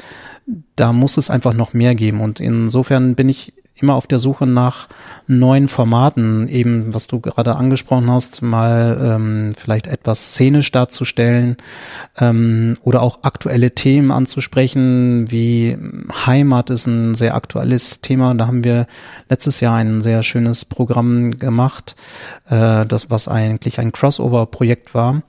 [0.77, 2.21] Da muss es einfach noch mehr geben.
[2.21, 4.89] Und insofern bin ich immer auf der Suche nach
[5.27, 11.57] neuen Formaten, eben was du gerade angesprochen hast, mal ähm, vielleicht etwas szenisch darzustellen
[12.19, 15.77] ähm, oder auch aktuelle Themen anzusprechen, wie
[16.27, 18.35] Heimat ist ein sehr aktuelles Thema.
[18.35, 18.87] Da haben wir
[19.29, 21.97] letztes Jahr ein sehr schönes Programm gemacht,
[22.49, 25.23] äh, das was eigentlich ein Crossover-Projekt war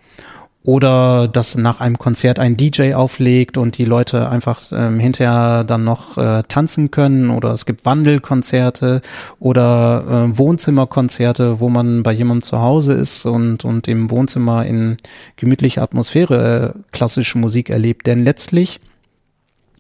[0.64, 5.86] oder dass nach einem Konzert ein DJ auflegt und die Leute einfach ähm, hinterher dann
[5.86, 9.02] noch äh, tanzen können oder es gibt Wandelkonzerte
[9.40, 14.98] oder äh, Wohnzimmerkonzerte, wo man bei jemandem zu Hause ist und, und im Wohnzimmer in
[15.38, 18.06] gemütlicher Atmosphäre äh, klassische Musik erlebt.
[18.06, 18.82] Denn letztlich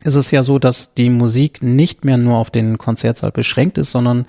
[0.03, 3.91] ist es ja so, dass die Musik nicht mehr nur auf den Konzertsaal beschränkt ist,
[3.91, 4.25] sondern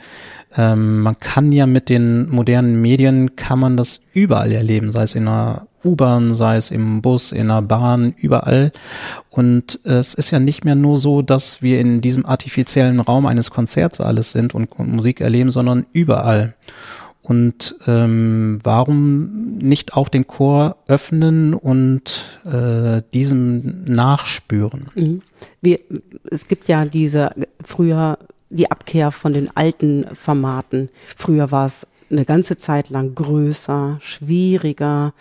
[0.57, 5.15] ähm, man kann ja mit den modernen Medien kann man das überall erleben, sei es
[5.15, 8.73] in einer U-Bahn, sei es im Bus, in der Bahn, überall.
[9.31, 13.51] Und es ist ja nicht mehr nur so, dass wir in diesem artifiziellen Raum eines
[13.51, 16.55] Konzertsaales sind und, und Musik erleben, sondern überall.
[17.31, 24.88] Und ähm, warum nicht auch den Chor öffnen und äh, diesem nachspüren?
[24.97, 25.23] Mhm.
[25.61, 25.79] Wir,
[26.29, 27.31] es gibt ja diese
[27.64, 30.88] früher die Abkehr von den alten Formaten.
[31.16, 35.14] Früher war es eine ganze Zeit lang größer, schwieriger,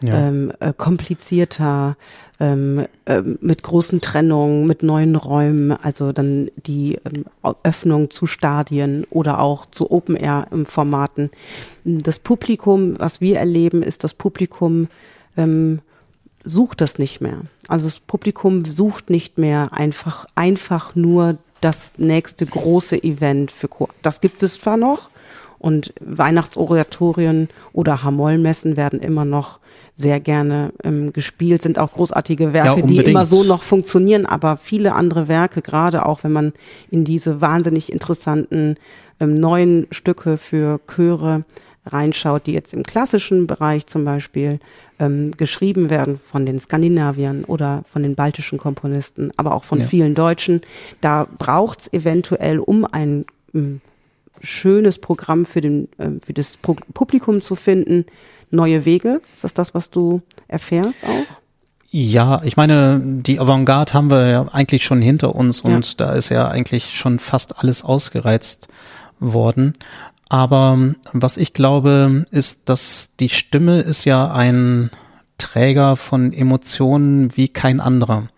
[0.00, 0.28] ja.
[0.28, 1.96] ähm, äh, komplizierter,
[2.38, 7.24] ähm, äh, mit großen Trennungen, mit neuen Räumen, also dann die ähm,
[7.62, 11.30] Öffnung zu Stadien oder auch zu Open-Air-Formaten.
[11.84, 14.88] Das Publikum, was wir erleben, ist das Publikum,
[15.36, 15.80] ähm,
[16.44, 17.40] sucht das nicht mehr.
[17.68, 23.88] Also das Publikum sucht nicht mehr einfach, einfach nur das nächste große Event für Chor.
[24.02, 25.10] Das gibt es zwar noch
[25.58, 29.58] Und Weihnachtsoratorien oder Hamollmessen werden immer noch
[29.96, 34.58] sehr gerne ähm, gespielt, sind auch großartige Werke, ja, die immer so noch funktionieren, aber
[34.58, 36.52] viele andere Werke, gerade auch wenn man
[36.90, 38.76] in diese wahnsinnig interessanten
[39.20, 41.44] ähm, neuen Stücke für Chöre
[41.86, 44.58] reinschaut, die jetzt im klassischen Bereich zum Beispiel
[44.98, 49.86] ähm, geschrieben werden von den Skandinaviern oder von den baltischen Komponisten, aber auch von ja.
[49.86, 50.60] vielen Deutschen.
[51.00, 53.80] Da braucht es eventuell, um ein ähm,
[54.40, 58.04] schönes Programm für, den, äh, für das Publikum zu finden,
[58.50, 59.20] neue Wege.
[59.34, 61.36] Ist das das, was du erfährst auch?
[61.90, 66.06] Ja, ich meine, die Avantgarde haben wir ja eigentlich schon hinter uns und ja.
[66.06, 68.68] da ist ja eigentlich schon fast alles ausgereizt
[69.18, 69.72] worden.
[70.28, 70.78] Aber
[71.12, 74.90] was ich glaube, ist, dass die Stimme ist ja ein
[75.38, 78.28] Träger von Emotionen wie kein anderer.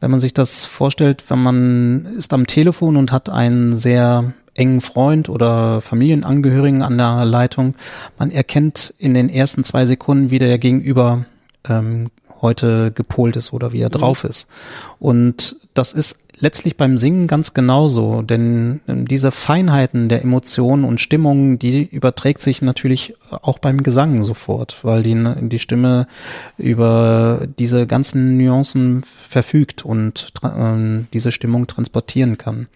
[0.00, 4.80] Wenn man sich das vorstellt, wenn man ist am Telefon und hat einen sehr engen
[4.80, 7.74] Freund oder Familienangehörigen an der Leitung,
[8.18, 11.24] man erkennt in den ersten zwei Sekunden, wie der Gegenüber
[11.68, 12.08] ähm,
[12.40, 13.92] heute gepolt ist oder wie er mhm.
[13.92, 14.48] drauf ist.
[14.98, 21.00] Und das ist letztlich beim Singen ganz genauso, denn ähm, diese Feinheiten der Emotionen und
[21.00, 25.16] Stimmungen, die überträgt sich natürlich auch beim Gesang sofort, weil die,
[25.48, 26.06] die Stimme
[26.56, 32.68] über diese ganzen Nuancen verfügt und äh, diese Stimmung transportieren kann.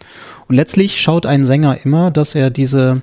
[0.48, 3.02] Und letztlich schaut ein Sänger immer, dass er diese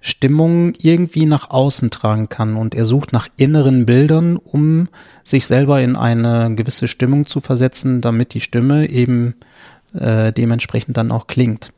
[0.00, 4.88] Stimmung irgendwie nach außen tragen kann und er sucht nach inneren Bildern, um
[5.22, 9.34] sich selber in eine gewisse Stimmung zu versetzen, damit die Stimme eben
[9.94, 11.72] äh, dementsprechend dann auch klingt.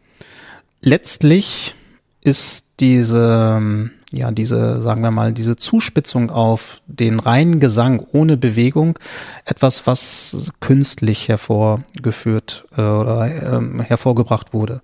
[0.81, 1.75] Letztlich
[2.23, 8.99] ist diese ja, diese, sagen wir mal, diese Zuspitzung auf den reinen Gesang ohne Bewegung
[9.47, 14.81] etwas, was künstlich hervorgeführt äh, oder ähm, hervorgebracht wurde.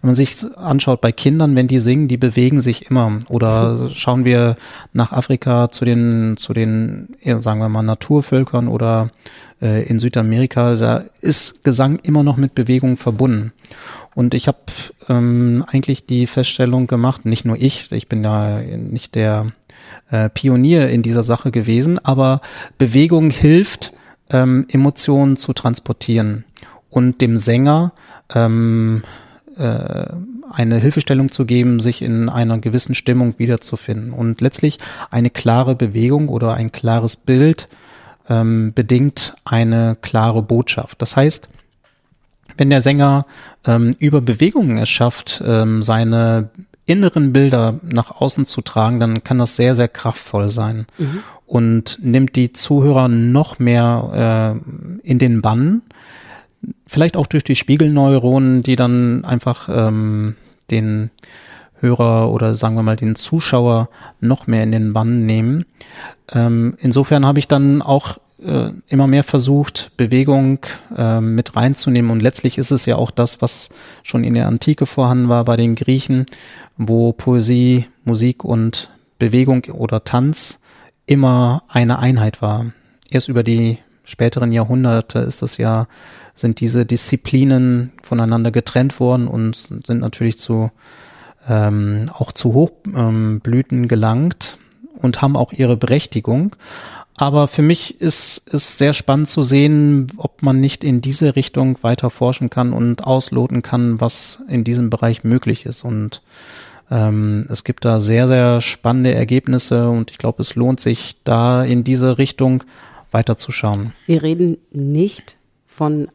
[0.00, 3.18] Wenn man sich anschaut bei Kindern, wenn die singen, die bewegen sich immer.
[3.30, 4.56] Oder schauen wir
[4.92, 9.10] nach Afrika zu den, zu den, sagen wir mal, Naturvölkern oder
[9.62, 13.52] äh, in Südamerika, da ist Gesang immer noch mit Bewegung verbunden.
[14.16, 14.58] Und ich habe
[15.10, 19.48] ähm, eigentlich die Feststellung gemacht, nicht nur ich, ich bin ja nicht der
[20.10, 22.40] äh, Pionier in dieser Sache gewesen, aber
[22.78, 23.92] Bewegung hilft,
[24.30, 26.46] ähm, Emotionen zu transportieren
[26.88, 27.92] und dem Sänger
[28.34, 29.02] ähm,
[29.58, 30.06] äh,
[30.50, 34.14] eine Hilfestellung zu geben, sich in einer gewissen Stimmung wiederzufinden.
[34.14, 34.78] Und letztlich
[35.10, 37.68] eine klare Bewegung oder ein klares Bild
[38.30, 41.02] ähm, bedingt eine klare Botschaft.
[41.02, 41.50] Das heißt,
[42.56, 43.26] wenn der Sänger
[43.66, 46.50] ähm, über Bewegungen es schafft, ähm, seine
[46.86, 51.22] inneren Bilder nach außen zu tragen, dann kann das sehr, sehr kraftvoll sein mhm.
[51.46, 54.60] und nimmt die Zuhörer noch mehr
[55.04, 55.82] äh, in den Bann.
[56.86, 60.36] Vielleicht auch durch die Spiegelneuronen, die dann einfach ähm,
[60.70, 61.10] den
[61.80, 63.88] Hörer oder sagen wir mal den Zuschauer
[64.20, 65.66] noch mehr in den Bann nehmen.
[66.32, 70.58] Ähm, insofern habe ich dann auch äh, immer mehr versucht, Bewegung
[70.96, 72.10] äh, mit reinzunehmen.
[72.10, 73.70] Und letztlich ist es ja auch das, was
[74.02, 76.26] schon in der Antike vorhanden war bei den Griechen,
[76.76, 80.60] wo Poesie, Musik und Bewegung oder Tanz
[81.06, 82.66] immer eine Einheit war.
[83.08, 85.86] Erst über die späteren Jahrhunderte ist es ja,
[86.34, 90.70] sind diese Disziplinen voneinander getrennt worden und sind natürlich zu
[91.48, 94.58] ähm, auch zu Hochblüten ähm, gelangt
[94.96, 96.56] und haben auch ihre Berechtigung.
[97.18, 101.78] Aber für mich ist es sehr spannend zu sehen, ob man nicht in diese Richtung
[101.82, 105.82] weiter forschen kann und ausloten kann, was in diesem Bereich möglich ist.
[105.82, 106.22] Und
[106.90, 111.64] ähm, es gibt da sehr, sehr spannende Ergebnisse und ich glaube, es lohnt sich da
[111.64, 112.64] in diese Richtung
[113.12, 113.94] weiterzuschauen.
[114.04, 116.08] Wir reden nicht von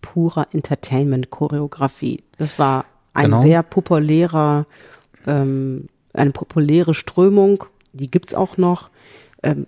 [0.00, 2.22] purer Entertainment-Choreografie.
[2.38, 3.42] Das war ein genau.
[3.42, 4.66] sehr populärer,
[5.26, 8.90] ähm, eine populäre Strömung, die gibt's auch noch.
[9.42, 9.66] Ähm,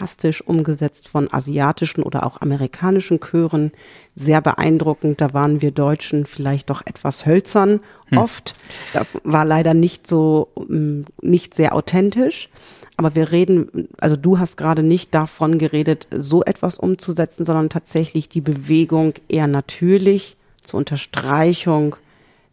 [0.00, 3.72] fantastisch umgesetzt von asiatischen oder auch amerikanischen Chören.
[4.16, 5.20] Sehr beeindruckend.
[5.20, 8.18] Da waren wir Deutschen vielleicht doch etwas hölzern hm.
[8.18, 8.54] oft.
[8.94, 12.48] Das war leider nicht so, mm, nicht sehr authentisch.
[12.96, 18.28] Aber wir reden, also du hast gerade nicht davon geredet, so etwas umzusetzen, sondern tatsächlich
[18.28, 21.96] die Bewegung eher natürlich zur Unterstreichung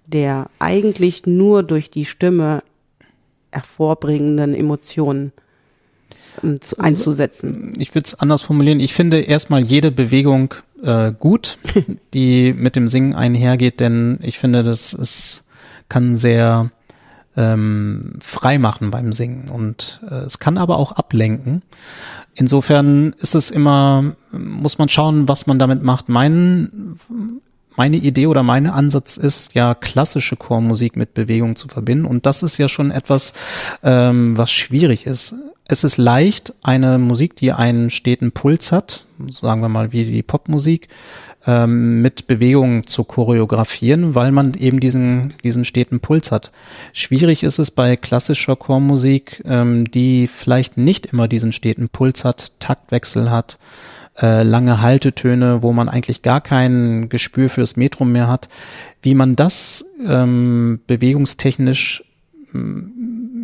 [0.09, 2.63] der eigentlich nur durch die Stimme
[3.51, 5.33] hervorbringenden Emotionen
[6.77, 7.73] einzusetzen?
[7.77, 8.79] Ich würde es anders formulieren.
[8.79, 11.59] Ich finde erstmal jede Bewegung äh, gut,
[12.13, 15.43] die mit dem Singen einhergeht, denn ich finde, das ist,
[15.89, 16.69] kann sehr
[17.35, 21.61] ähm, frei machen beim Singen und äh, es kann aber auch ablenken.
[22.33, 26.09] Insofern ist es immer, muss man schauen, was man damit macht.
[26.09, 26.97] Mein
[27.77, 32.41] meine Idee oder mein Ansatz ist ja klassische Chormusik mit Bewegung zu verbinden und das
[32.41, 33.33] ist ja schon etwas,
[33.83, 35.35] ähm, was schwierig ist.
[35.69, 40.23] Es ist leicht, eine Musik, die einen steten Puls hat, sagen wir mal wie die
[40.23, 40.87] Popmusik,
[41.45, 46.53] ähm, mit Bewegung zu choreografieren, weil man eben diesen, diesen steten Puls hat.
[46.93, 52.53] Schwierig ist es bei klassischer Chormusik, ähm, die vielleicht nicht immer diesen steten Puls hat,
[52.59, 53.57] Taktwechsel hat,
[54.21, 58.47] äh, lange Haltetöne, wo man eigentlich gar kein Gespür fürs Metrum mehr hat,
[59.01, 62.05] wie man das ähm, bewegungstechnisch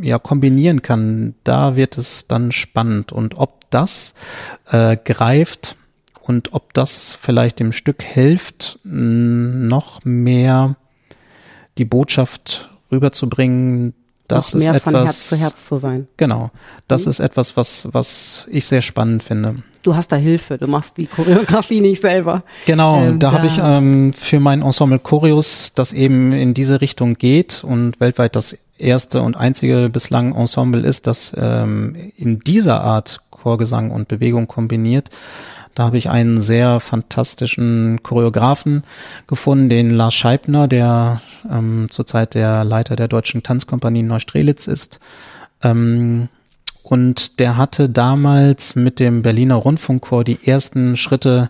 [0.04, 4.14] ja kombinieren kann, da wird es dann spannend und ob das
[4.72, 5.78] äh, greift
[6.22, 10.76] und ob das vielleicht dem Stück hilft, noch mehr
[11.78, 13.94] die Botschaft rüberzubringen,
[14.28, 16.08] das noch mehr ist etwas, von Herz zu Herz zu sein.
[16.18, 16.52] Genau,
[16.88, 17.12] das mhm.
[17.12, 21.06] ist etwas, was was ich sehr spannend finde du hast da Hilfe, du machst die
[21.06, 22.44] Choreografie nicht selber.
[22.66, 26.82] Genau, ähm, da, da habe ich ähm, für mein Ensemble Choreos, das eben in diese
[26.82, 32.82] Richtung geht und weltweit das erste und einzige bislang Ensemble ist, das ähm, in dieser
[32.82, 35.10] Art Chorgesang und Bewegung kombiniert.
[35.76, 38.84] Da habe ich einen sehr fantastischen Choreografen
[39.28, 45.00] gefunden, den Lars Scheibner, der ähm, zurzeit der Leiter der Deutschen Tanzkompanie Neustrelitz ist.
[45.64, 46.30] Ähm,
[46.84, 51.50] und der hatte damals mit dem Berliner Rundfunkchor die ersten Schritte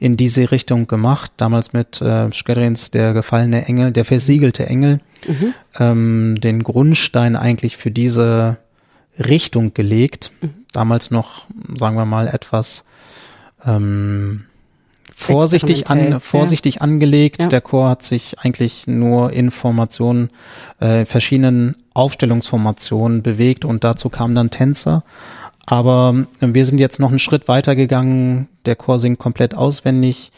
[0.00, 1.30] in diese Richtung gemacht.
[1.36, 5.54] Damals mit äh, Skedrins Der gefallene Engel, der versiegelte Engel, mhm.
[5.78, 8.58] ähm, den Grundstein eigentlich für diese
[9.16, 10.32] Richtung gelegt.
[10.40, 10.50] Mhm.
[10.72, 12.84] Damals noch, sagen wir mal, etwas
[13.64, 14.46] ähm,
[15.22, 16.80] vorsichtig an, vorsichtig ja.
[16.82, 17.42] angelegt.
[17.42, 17.48] Ja.
[17.48, 20.30] Der Chor hat sich eigentlich nur in Formationen,
[20.80, 25.04] äh, verschiedenen Aufstellungsformationen bewegt und dazu kamen dann Tänzer.
[25.66, 28.48] Aber äh, wir sind jetzt noch einen Schritt weiter gegangen.
[28.66, 30.32] Der Chor singt komplett auswendig,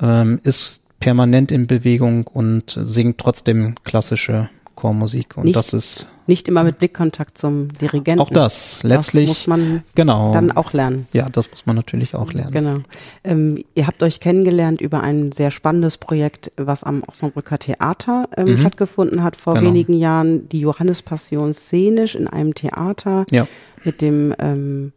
[0.00, 5.36] ähm, ist permanent in Bewegung und singt trotzdem klassische Chormusik.
[5.36, 8.20] Und nicht, das ist nicht immer mit Blickkontakt zum Dirigenten.
[8.20, 11.08] Auch das letztlich das muss man genau dann auch lernen.
[11.12, 12.52] Ja, das muss man natürlich auch lernen.
[12.52, 12.78] Genau.
[13.24, 18.52] Ähm, ihr habt euch kennengelernt über ein sehr spannendes Projekt, was am Osnabrücker Theater ähm,
[18.52, 18.58] mhm.
[18.58, 19.66] stattgefunden hat vor genau.
[19.66, 20.48] wenigen Jahren.
[20.50, 23.48] Die Johannespassion szenisch in einem Theater ja.
[23.84, 24.92] mit dem ähm,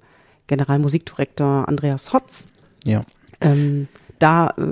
[0.48, 2.48] Generalmusikdirektor Andreas Hotz.
[2.84, 3.04] Ja.
[3.42, 3.88] Ähm,
[4.20, 4.64] da äh,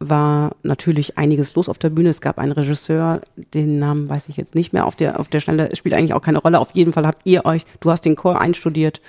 [0.00, 2.10] war natürlich einiges los auf der Bühne.
[2.10, 3.22] Es gab einen Regisseur,
[3.54, 5.68] den Namen weiß ich jetzt nicht mehr auf der, auf der Stelle.
[5.70, 6.58] Es spielt eigentlich auch keine Rolle.
[6.58, 9.00] Auf jeden Fall habt ihr euch, du hast den Chor einstudiert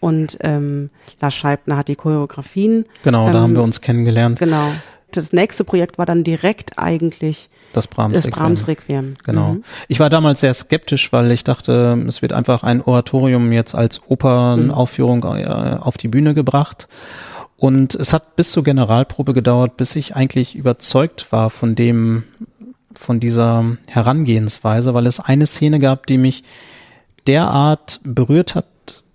[0.00, 2.86] und ähm, Lars Scheibner hat die Choreografien.
[3.02, 4.38] Genau, ähm, da haben wir uns kennengelernt.
[4.38, 4.70] Genau.
[5.12, 9.14] Das nächste Projekt war dann direkt eigentlich das Brahms, das Brahms Requiem.
[9.24, 9.54] Genau.
[9.54, 9.64] Mhm.
[9.88, 14.02] Ich war damals sehr skeptisch, weil ich dachte, es wird einfach ein Oratorium jetzt als
[14.08, 15.78] Opernaufführung mhm.
[15.80, 16.88] auf die Bühne gebracht.
[17.56, 22.24] Und es hat bis zur Generalprobe gedauert, bis ich eigentlich überzeugt war von dem,
[22.94, 26.42] von dieser Herangehensweise, weil es eine Szene gab, die mich
[27.26, 28.66] derart berührt hat,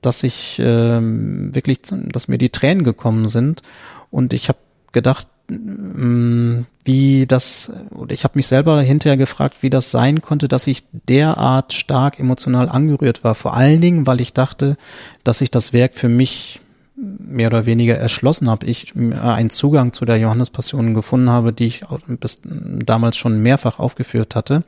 [0.01, 3.61] dass ich äh, wirklich, dass mir die Tränen gekommen sind.
[4.09, 4.59] Und ich habe
[4.91, 10.47] gedacht, mm, wie das, oder ich habe mich selber hinterher gefragt, wie das sein konnte,
[10.47, 13.35] dass ich derart stark emotional angerührt war.
[13.35, 14.77] Vor allen Dingen, weil ich dachte,
[15.23, 16.61] dass ich das Werk für mich
[16.99, 21.67] mehr oder weniger erschlossen habe, ich äh, einen Zugang zu der Johannespassion gefunden habe, die
[21.67, 24.63] ich bis damals schon mehrfach aufgeführt hatte.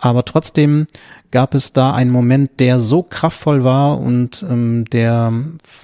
[0.00, 0.86] Aber trotzdem
[1.30, 5.32] gab es da einen Moment, der so kraftvoll war und ähm, der,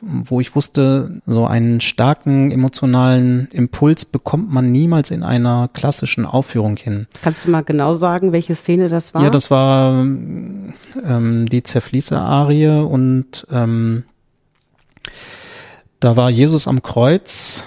[0.00, 6.76] wo ich wusste, so einen starken emotionalen Impuls bekommt man niemals in einer klassischen Aufführung
[6.76, 7.07] hin.
[7.22, 9.22] Kannst du mal genau sagen, welche Szene das war?
[9.22, 10.72] Ja, das war ähm,
[11.50, 14.05] die Zerfließer-Arie und ähm,
[16.06, 17.64] da war Jesus am Kreuz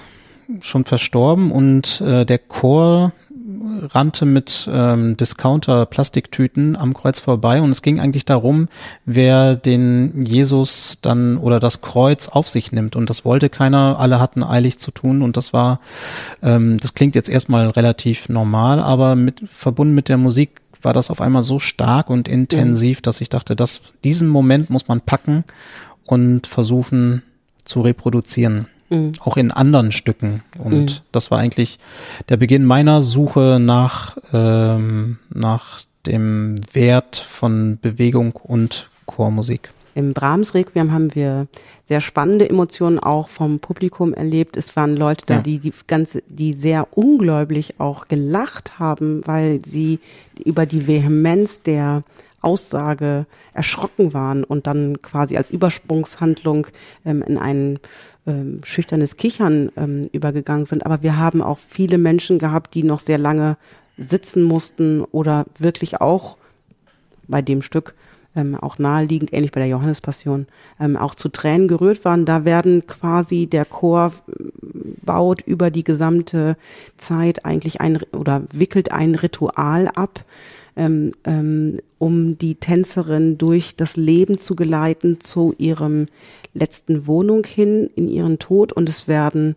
[0.62, 3.12] schon verstorben und äh, der Chor
[3.93, 8.69] rannte mit ähm, Discounter-Plastiktüten am Kreuz vorbei und es ging eigentlich darum,
[9.04, 12.95] wer den Jesus dann oder das Kreuz auf sich nimmt.
[12.95, 15.82] Und das wollte keiner, alle hatten eilig zu tun und das war,
[16.41, 21.12] ähm, das klingt jetzt erstmal relativ normal, aber mit verbunden mit der Musik war das
[21.12, 25.43] auf einmal so stark und intensiv, dass ich dachte, dass diesen Moment muss man packen
[26.06, 27.23] und versuchen
[27.70, 28.68] zu reproduzieren.
[28.90, 29.12] Mhm.
[29.20, 30.42] Auch in anderen Stücken.
[30.58, 30.98] Und mhm.
[31.12, 31.80] das war eigentlich
[32.28, 39.70] der Beginn meiner Suche nach, ähm, nach dem Wert von Bewegung und Chormusik.
[39.96, 41.48] Im Brahms Requiem haben wir
[41.84, 44.56] sehr spannende Emotionen auch vom Publikum erlebt.
[44.56, 45.42] Es waren Leute da, ja.
[45.42, 50.00] die, die ganze, die sehr ungläubig auch gelacht haben, weil sie
[50.44, 52.04] über die Vehemenz der
[52.42, 56.67] Aussage erschrocken waren und dann quasi als Übersprungshandlung
[57.06, 57.79] ähm, in ein
[58.27, 60.85] ähm, schüchternes Kichern ähm, übergegangen sind.
[60.85, 63.58] Aber wir haben auch viele Menschen gehabt, die noch sehr lange
[63.98, 66.37] sitzen mussten oder wirklich auch
[67.27, 67.94] bei dem Stück
[68.35, 70.48] ähm, auch naheliegend, ähnlich bei der Johannespassion,
[70.79, 72.25] ähm, auch zu Tränen gerührt waren.
[72.25, 74.44] Da werden quasi der Chor äh,
[75.04, 76.56] baut über die gesamte
[76.98, 80.23] Zeit eigentlich ein oder wickelt ein Ritual ab,
[80.80, 86.06] ähm, ähm, um die Tänzerin durch das Leben zu geleiten zu ihrem
[86.54, 88.71] letzten Wohnung hin, in ihren Tod.
[88.71, 89.56] Und es werden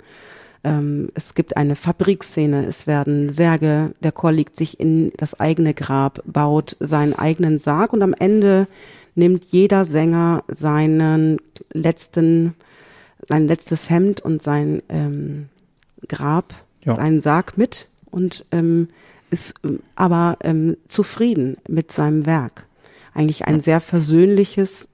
[0.64, 5.74] ähm, es gibt eine Fabrikszene, es werden Särge, der Chor legt sich in das eigene
[5.74, 8.68] Grab, baut seinen eigenen Sarg und am Ende
[9.14, 11.38] nimmt jeder Sänger seinen
[11.72, 12.54] letzten,
[13.28, 15.48] sein letztes Hemd und sein ähm,
[16.08, 16.54] Grab,
[16.84, 16.94] ja.
[16.94, 18.88] seinen Sarg mit und ähm,
[19.32, 22.66] ist ähm, aber ähm, zufrieden mit seinem Werk.
[23.14, 24.88] Eigentlich ein sehr versöhnliches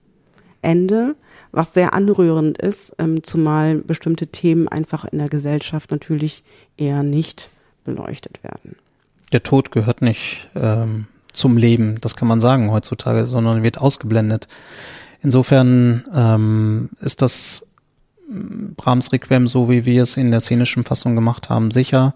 [0.63, 1.15] Ende
[1.53, 6.43] was sehr anrührend ist, ähm, zumal bestimmte Themen einfach in der Gesellschaft natürlich
[6.77, 7.51] eher nicht
[7.85, 8.77] beleuchtet werden.
[9.33, 14.49] Der Tod gehört nicht ähm, zum Leben, das kann man sagen heutzutage, sondern wird ausgeblendet.
[15.23, 17.67] Insofern ähm, ist das
[18.29, 22.15] mm, Brahms Requiem, so wie wir es in der szenischen Fassung gemacht haben, sicher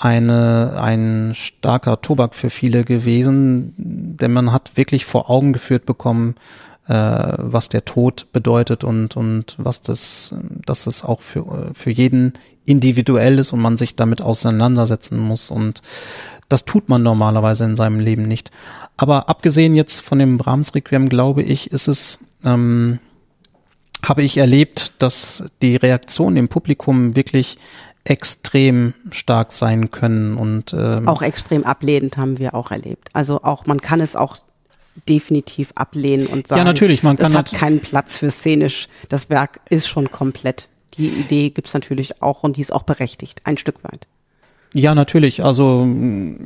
[0.00, 6.36] eine, ein starker Tobak für viele gewesen, denn man hat wirklich vor Augen geführt bekommen,
[6.88, 10.34] äh, was der Tod bedeutet und, und was das,
[10.64, 12.32] dass es auch für, für jeden
[12.64, 15.50] individuell ist und man sich damit auseinandersetzen muss.
[15.50, 15.82] Und
[16.48, 18.50] das tut man normalerweise in seinem Leben nicht.
[18.96, 23.00] Aber abgesehen jetzt von dem Brahms Requiem, glaube ich, ist es, ähm,
[24.02, 27.58] habe ich erlebt, dass die Reaktionen im Publikum wirklich
[28.04, 33.10] extrem stark sein können und ähm, auch extrem ablehnend haben wir auch erlebt.
[33.12, 34.38] Also auch man kann es auch
[35.08, 38.88] definitiv ablehnen und sagen, ja, natürlich, man kann es hat keinen Platz für szenisch.
[39.08, 40.68] Das Werk ist schon komplett.
[40.94, 44.06] Die Idee gibt's natürlich auch und die ist auch berechtigt, ein Stück weit.
[44.72, 45.44] Ja, natürlich.
[45.44, 45.88] Also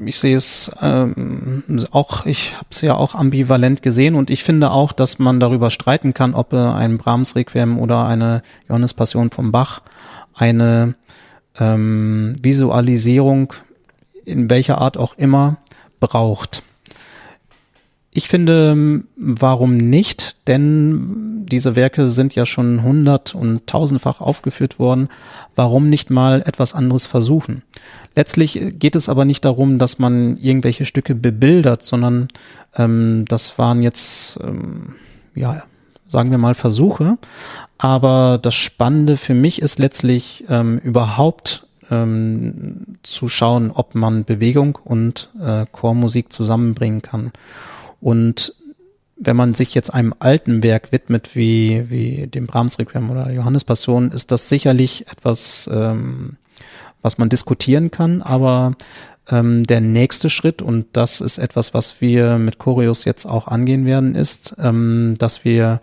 [0.07, 4.71] ich sehe es ähm, auch, ich habe es ja auch ambivalent gesehen und ich finde
[4.71, 9.53] auch, dass man darüber streiten kann, ob ein Brahms Requiem oder eine Johannes Passion vom
[9.53, 9.83] Bach
[10.35, 10.95] eine
[11.59, 13.53] ähm, Visualisierung
[14.25, 15.59] in welcher Art auch immer
[16.01, 16.63] braucht.
[18.17, 20.37] Ich finde, warum nicht?
[20.47, 25.09] Denn diese Werke sind ja schon hundert- und tausendfach aufgeführt worden.
[25.57, 27.63] Warum nicht mal etwas anderes versuchen?
[28.15, 32.29] Letztlich geht es aber nicht darum, dass man irgendwelche Stücke bebildert, sondern
[32.77, 34.95] ähm, das waren jetzt, ähm,
[35.35, 35.65] ja,
[36.15, 37.19] sagen wir mal Versuche.
[37.77, 44.79] Aber das Spannende für mich ist letztlich ähm, überhaupt ähm, zu schauen, ob man Bewegung
[44.83, 47.33] und äh, Chormusik zusammenbringen kann.
[48.01, 48.55] Und
[49.17, 53.65] wenn man sich jetzt einem alten Werk widmet, wie, wie dem Brahms Requiem oder Johannes
[53.65, 56.37] Passion, ist das sicherlich etwas, ähm,
[57.03, 58.73] was man diskutieren kann, aber
[59.31, 63.87] ähm, der nächste Schritt, und das ist etwas, was wir mit Choreos jetzt auch angehen
[63.87, 65.81] werden, ist, ähm, dass wir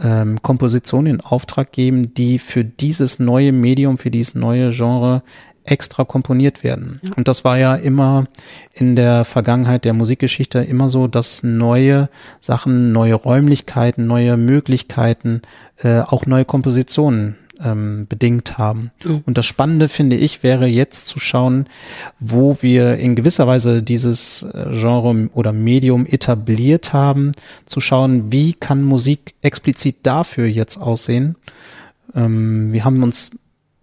[0.00, 5.22] ähm, Kompositionen in Auftrag geben, die für dieses neue Medium, für dieses neue Genre
[5.64, 7.00] extra komponiert werden.
[7.02, 7.10] Ja.
[7.16, 8.26] Und das war ja immer
[8.72, 12.08] in der Vergangenheit der Musikgeschichte immer so, dass neue
[12.40, 15.42] Sachen, neue Räumlichkeiten, neue Möglichkeiten,
[15.78, 18.90] äh, auch neue Kompositionen ähm, bedingt haben.
[19.04, 19.22] Mhm.
[19.26, 21.66] Und das Spannende finde ich wäre jetzt zu schauen,
[22.20, 27.32] wo wir in gewisser Weise dieses äh, Genre oder Medium etabliert haben,
[27.64, 31.36] zu schauen, wie kann Musik explizit dafür jetzt aussehen.
[32.14, 33.30] Ähm, wir haben uns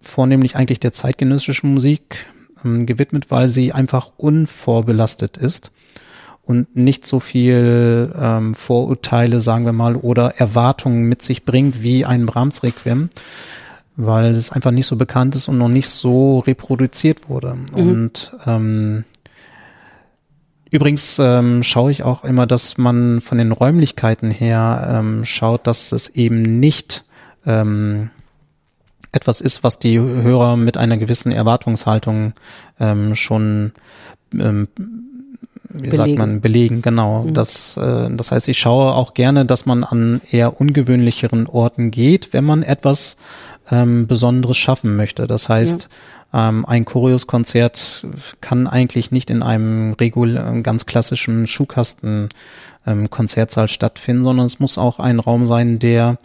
[0.00, 2.26] vornehmlich eigentlich der zeitgenössischen Musik
[2.64, 5.70] ähm, gewidmet, weil sie einfach unvorbelastet ist
[6.46, 12.04] und nicht so viel ähm, Vorurteile, sagen wir mal, oder Erwartungen mit sich bringt wie
[12.04, 13.08] ein Brahms Requiem,
[13.96, 17.54] weil es einfach nicht so bekannt ist und noch nicht so reproduziert wurde.
[17.54, 17.74] Mhm.
[17.74, 19.04] Und ähm,
[20.74, 25.92] Übrigens ähm, schaue ich auch immer, dass man von den Räumlichkeiten her ähm, schaut, dass
[25.92, 27.04] es eben nicht
[27.46, 28.10] ähm,
[29.12, 32.32] etwas ist, was die Hörer mit einer gewissen Erwartungshaltung
[32.80, 33.70] ähm, schon
[34.32, 34.66] ähm,
[35.74, 35.96] wie belegen.
[35.96, 37.22] sagt man, belegen, genau.
[37.22, 37.34] Mhm.
[37.34, 42.32] Das, äh, das heißt, ich schaue auch gerne, dass man an eher ungewöhnlicheren Orten geht,
[42.32, 43.16] wenn man etwas
[43.70, 45.26] ähm, Besonderes schaffen möchte.
[45.26, 45.88] Das heißt,
[46.32, 46.48] ja.
[46.48, 48.06] ähm, ein Choreos-Konzert
[48.40, 52.28] kann eigentlich nicht in einem regul ganz klassischen Schuhkasten
[52.86, 56.18] ähm, Konzertsaal stattfinden, sondern es muss auch ein Raum sein, der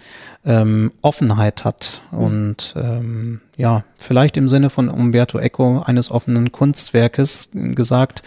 [0.46, 2.18] ähm, Offenheit hat mhm.
[2.18, 8.24] und ähm, ja, vielleicht im Sinne von Umberto Eco eines offenen Kunstwerkes gesagt,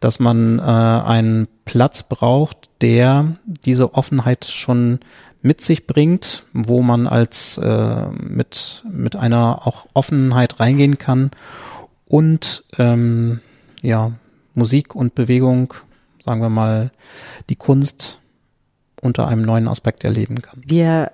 [0.00, 5.00] dass man äh, ein Platz braucht, der diese Offenheit schon
[5.46, 11.30] mit sich bringt, wo man als äh, mit mit einer auch Offenheit reingehen kann
[12.06, 13.40] und ähm,
[13.80, 14.12] ja
[14.54, 15.74] Musik und Bewegung,
[16.24, 16.90] sagen wir mal,
[17.48, 18.18] die Kunst
[19.00, 20.62] unter einem neuen Aspekt erleben kann.
[20.66, 21.12] Wir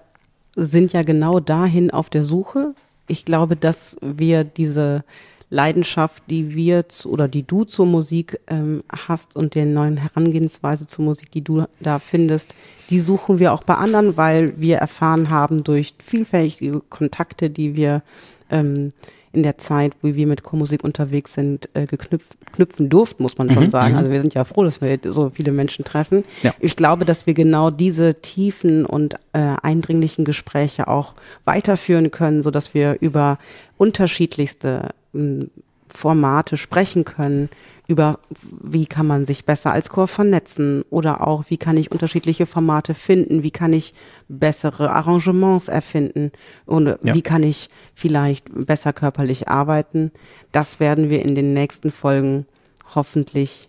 [0.56, 2.74] sind ja genau dahin auf der Suche.
[3.08, 5.04] Ich glaube, dass wir diese
[5.50, 10.86] Leidenschaft, die wir zu, oder die du zur Musik ähm, hast und der neuen Herangehensweise
[10.86, 12.54] zur Musik, die du da findest,
[12.92, 18.02] die suchen wir auch bei anderen, weil wir erfahren haben durch vielfältige Kontakte, die wir
[18.50, 18.90] ähm,
[19.32, 23.48] in der Zeit, wie wir mit Chormusik unterwegs sind, äh, geknüpft, knüpfen durften, muss man
[23.48, 23.92] schon mhm, sagen.
[23.92, 23.98] Mhm.
[23.98, 26.24] Also wir sind ja froh, dass wir so viele Menschen treffen.
[26.42, 26.52] Ja.
[26.60, 31.14] Ich glaube, dass wir genau diese tiefen und äh, eindringlichen Gespräche auch
[31.46, 33.38] weiterführen können, so dass wir über
[33.78, 35.46] unterschiedlichste äh,
[35.88, 37.48] Formate sprechen können,
[37.92, 38.18] über
[38.62, 42.94] wie kann man sich besser als Chor vernetzen oder auch wie kann ich unterschiedliche Formate
[42.94, 43.92] finden, wie kann ich
[44.28, 46.32] bessere Arrangements erfinden
[46.64, 47.14] und ja.
[47.14, 50.10] wie kann ich vielleicht besser körperlich arbeiten.
[50.52, 52.46] Das werden wir in den nächsten Folgen
[52.94, 53.68] hoffentlich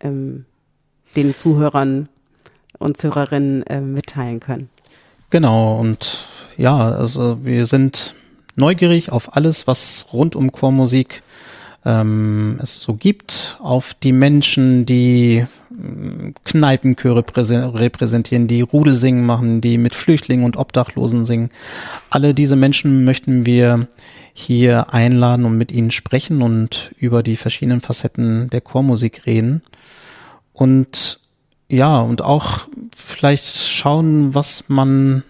[0.00, 0.44] ähm,
[1.16, 2.10] den Zuhörern
[2.78, 4.68] und Zuhörerinnen äh, mitteilen können.
[5.30, 8.14] Genau und ja, also wir sind
[8.54, 11.22] neugierig auf alles, was rund um Chormusik
[11.84, 15.46] ähm, es so gibt, auf die Menschen, die äh,
[16.44, 21.50] Kneipenchöre repräsentieren, die Rudelsingen machen, die mit Flüchtlingen und Obdachlosen singen.
[22.10, 23.88] Alle diese Menschen möchten wir
[24.32, 29.62] hier einladen und mit ihnen sprechen und über die verschiedenen Facetten der Chormusik reden.
[30.52, 31.20] Und
[31.68, 35.24] ja, und auch vielleicht schauen, was man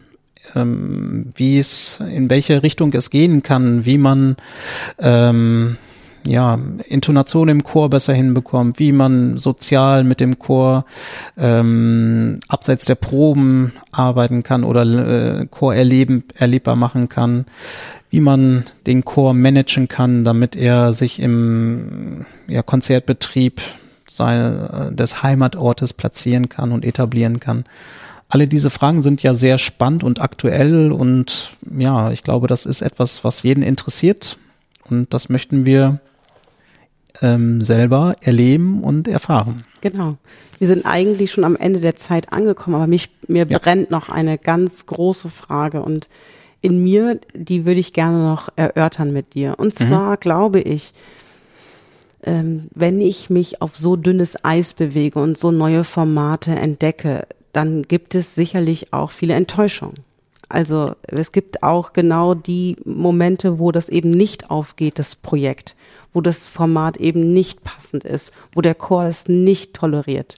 [0.54, 4.36] ähm, wie es, in welche Richtung es gehen kann, wie man
[4.98, 5.76] ähm,
[6.26, 10.84] ja, Intonation im Chor besser hinbekommt, wie man sozial mit dem Chor
[11.36, 14.82] ähm, abseits der Proben arbeiten kann oder
[15.40, 17.46] äh, Chor erleben, erlebbar machen kann,
[18.10, 23.60] wie man den Chor managen kann, damit er sich im ja, Konzertbetrieb
[24.08, 27.64] sein, des Heimatortes platzieren kann und etablieren kann.
[28.28, 32.80] Alle diese Fragen sind ja sehr spannend und aktuell und ja, ich glaube, das ist
[32.80, 34.38] etwas, was jeden interessiert
[34.88, 36.00] und das möchten wir
[37.22, 39.64] ähm, selber erleben und erfahren.
[39.80, 40.16] Genau.
[40.58, 43.58] Wir sind eigentlich schon am Ende der Zeit angekommen, aber mich, mir ja.
[43.58, 46.08] brennt noch eine ganz große Frage und
[46.60, 49.54] in mir, die würde ich gerne noch erörtern mit dir.
[49.58, 49.86] Und mhm.
[49.86, 50.20] zwar mhm.
[50.20, 50.92] glaube ich,
[52.22, 57.82] ähm, wenn ich mich auf so dünnes Eis bewege und so neue Formate entdecke, dann
[57.82, 59.96] gibt es sicherlich auch viele Enttäuschungen.
[60.48, 65.74] Also es gibt auch genau die Momente, wo das eben nicht aufgeht, das Projekt
[66.12, 70.36] wo das Format eben nicht passend ist, wo der Chor es nicht toleriert.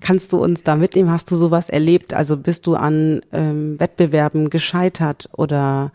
[0.00, 1.10] Kannst du uns da mitnehmen?
[1.10, 2.14] Hast du sowas erlebt?
[2.14, 5.92] Also bist du an ähm, Wettbewerben gescheitert oder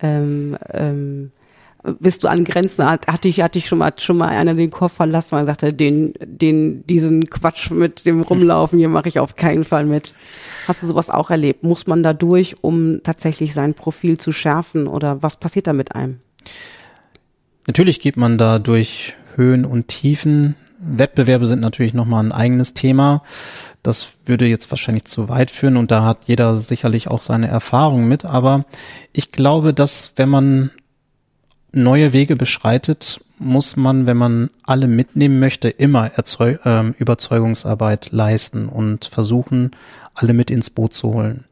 [0.00, 1.32] ähm, ähm,
[2.00, 2.84] bist du an Grenzen?
[2.84, 5.72] Hatte ich, hatte ich schon mal, schon mal einer den Chor verlassen, weil er sagte,
[5.72, 10.12] den, den, diesen Quatsch mit dem Rumlaufen, hier mache ich auf keinen Fall mit.
[10.66, 11.62] Hast du sowas auch erlebt?
[11.62, 15.94] Muss man da durch, um tatsächlich sein Profil zu schärfen oder was passiert da mit
[15.94, 16.20] einem?
[17.66, 20.56] Natürlich geht man da durch Höhen und Tiefen.
[20.78, 23.22] Wettbewerbe sind natürlich nochmal ein eigenes Thema.
[23.82, 28.08] Das würde jetzt wahrscheinlich zu weit führen und da hat jeder sicherlich auch seine Erfahrung
[28.08, 28.24] mit.
[28.24, 28.64] Aber
[29.12, 30.70] ich glaube, dass wenn man
[31.72, 38.68] neue Wege beschreitet, muss man, wenn man alle mitnehmen möchte, immer Erzeug äh, Überzeugungsarbeit leisten
[38.68, 39.72] und versuchen,
[40.14, 41.44] alle mit ins Boot zu holen.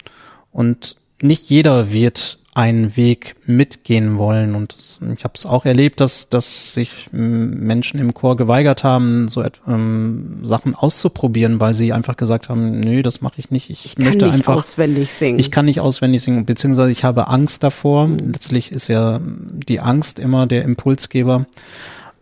[0.50, 4.54] Und nicht jeder wird einen Weg mitgehen wollen.
[4.54, 4.76] Und
[5.16, 10.38] ich habe es auch erlebt, dass, dass sich Menschen im Chor geweigert haben, so ähm,
[10.44, 13.70] Sachen auszuprobieren, weil sie einfach gesagt haben, nö, das mache ich nicht.
[13.70, 15.40] Ich, ich möchte nicht einfach auswendig singen.
[15.40, 18.08] Ich kann nicht auswendig singen, beziehungsweise ich habe Angst davor.
[18.08, 21.46] Letztlich ist ja die Angst immer der Impulsgeber.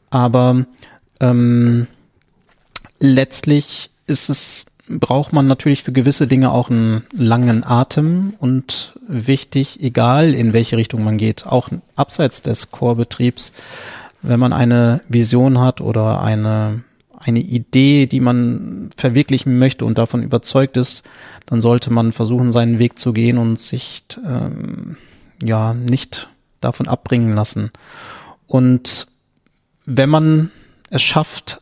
[0.09, 0.65] Aber
[1.21, 1.87] ähm,
[2.99, 4.67] letztlich ist es
[5.01, 10.77] braucht man natürlich für gewisse Dinge auch einen langen Atem und wichtig, egal in welche
[10.77, 13.53] Richtung man geht, auch abseits des Core-Betriebs,
[14.23, 16.85] wenn man eine Vision hat oder eine,
[17.19, 21.03] eine Idee, die man verwirklichen möchte und davon überzeugt ist,
[21.47, 24.97] dann sollte man versuchen, seinen Weg zu gehen und sich ähm,
[25.43, 26.29] ja nicht
[26.61, 27.71] davon abbringen lassen.
[28.47, 29.09] Und
[29.87, 30.51] wenn man
[30.91, 31.62] es schafft,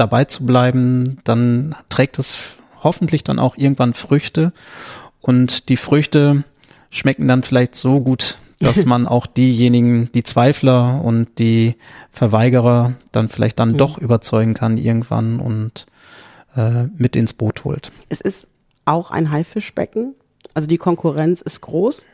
[0.00, 4.52] dabei zu bleiben, dann trägt es hoffentlich dann auch irgendwann Früchte
[5.20, 6.44] und die Früchte
[6.88, 11.76] schmecken dann vielleicht so gut, dass man auch diejenigen, die Zweifler und die
[12.10, 13.76] Verweigerer dann vielleicht dann mhm.
[13.76, 15.86] doch überzeugen kann irgendwann und
[16.56, 17.92] äh, mit ins Boot holt.
[18.08, 18.48] Es ist
[18.86, 20.14] auch ein Haifischbecken.
[20.54, 22.06] Also die Konkurrenz ist groß.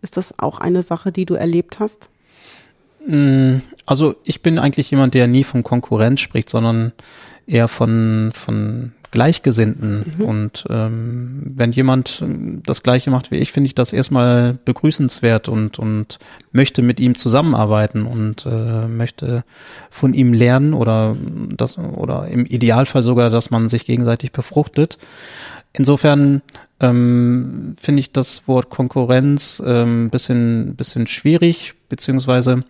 [0.00, 2.08] Ist das auch eine Sache, die du erlebt hast?
[3.06, 6.92] Mm, also ich bin eigentlich jemand, der nie von Konkurrenz spricht, sondern
[7.46, 10.12] eher von, von Gleichgesinnten.
[10.18, 10.24] Mhm.
[10.24, 12.24] Und ähm, wenn jemand
[12.66, 16.18] das Gleiche macht wie ich, finde ich das erstmal begrüßenswert und, und
[16.50, 19.44] möchte mit ihm zusammenarbeiten und äh, möchte
[19.90, 21.14] von ihm lernen oder
[21.54, 24.98] das oder im Idealfall sogar, dass man sich gegenseitig befruchtet.
[25.72, 26.42] Insofern
[26.80, 32.64] ähm, finde ich das Wort Konkurrenz ähm, bisschen, bisschen schwierig, beziehungsweise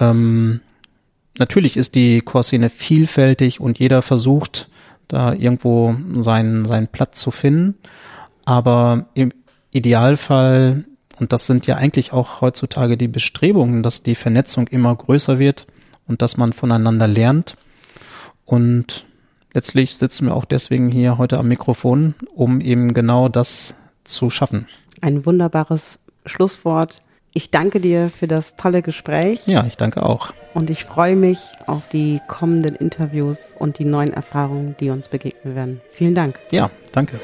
[0.00, 0.60] ähm,
[1.38, 4.68] natürlich ist die Chorszene vielfältig und jeder versucht,
[5.08, 7.76] da irgendwo seinen, seinen Platz zu finden.
[8.44, 9.30] Aber im
[9.70, 10.84] Idealfall,
[11.20, 15.66] und das sind ja eigentlich auch heutzutage die Bestrebungen, dass die Vernetzung immer größer wird
[16.08, 17.56] und dass man voneinander lernt.
[18.44, 19.06] Und
[19.52, 23.74] letztlich sitzen wir auch deswegen hier heute am Mikrofon, um eben genau das
[24.04, 24.66] zu schaffen.
[25.00, 27.02] Ein wunderbares Schlusswort.
[27.34, 29.46] Ich danke dir für das tolle Gespräch.
[29.46, 30.34] Ja, ich danke auch.
[30.52, 35.54] Und ich freue mich auf die kommenden Interviews und die neuen Erfahrungen, die uns begegnen
[35.54, 35.80] werden.
[35.92, 36.38] Vielen Dank.
[36.50, 37.18] Ja, danke.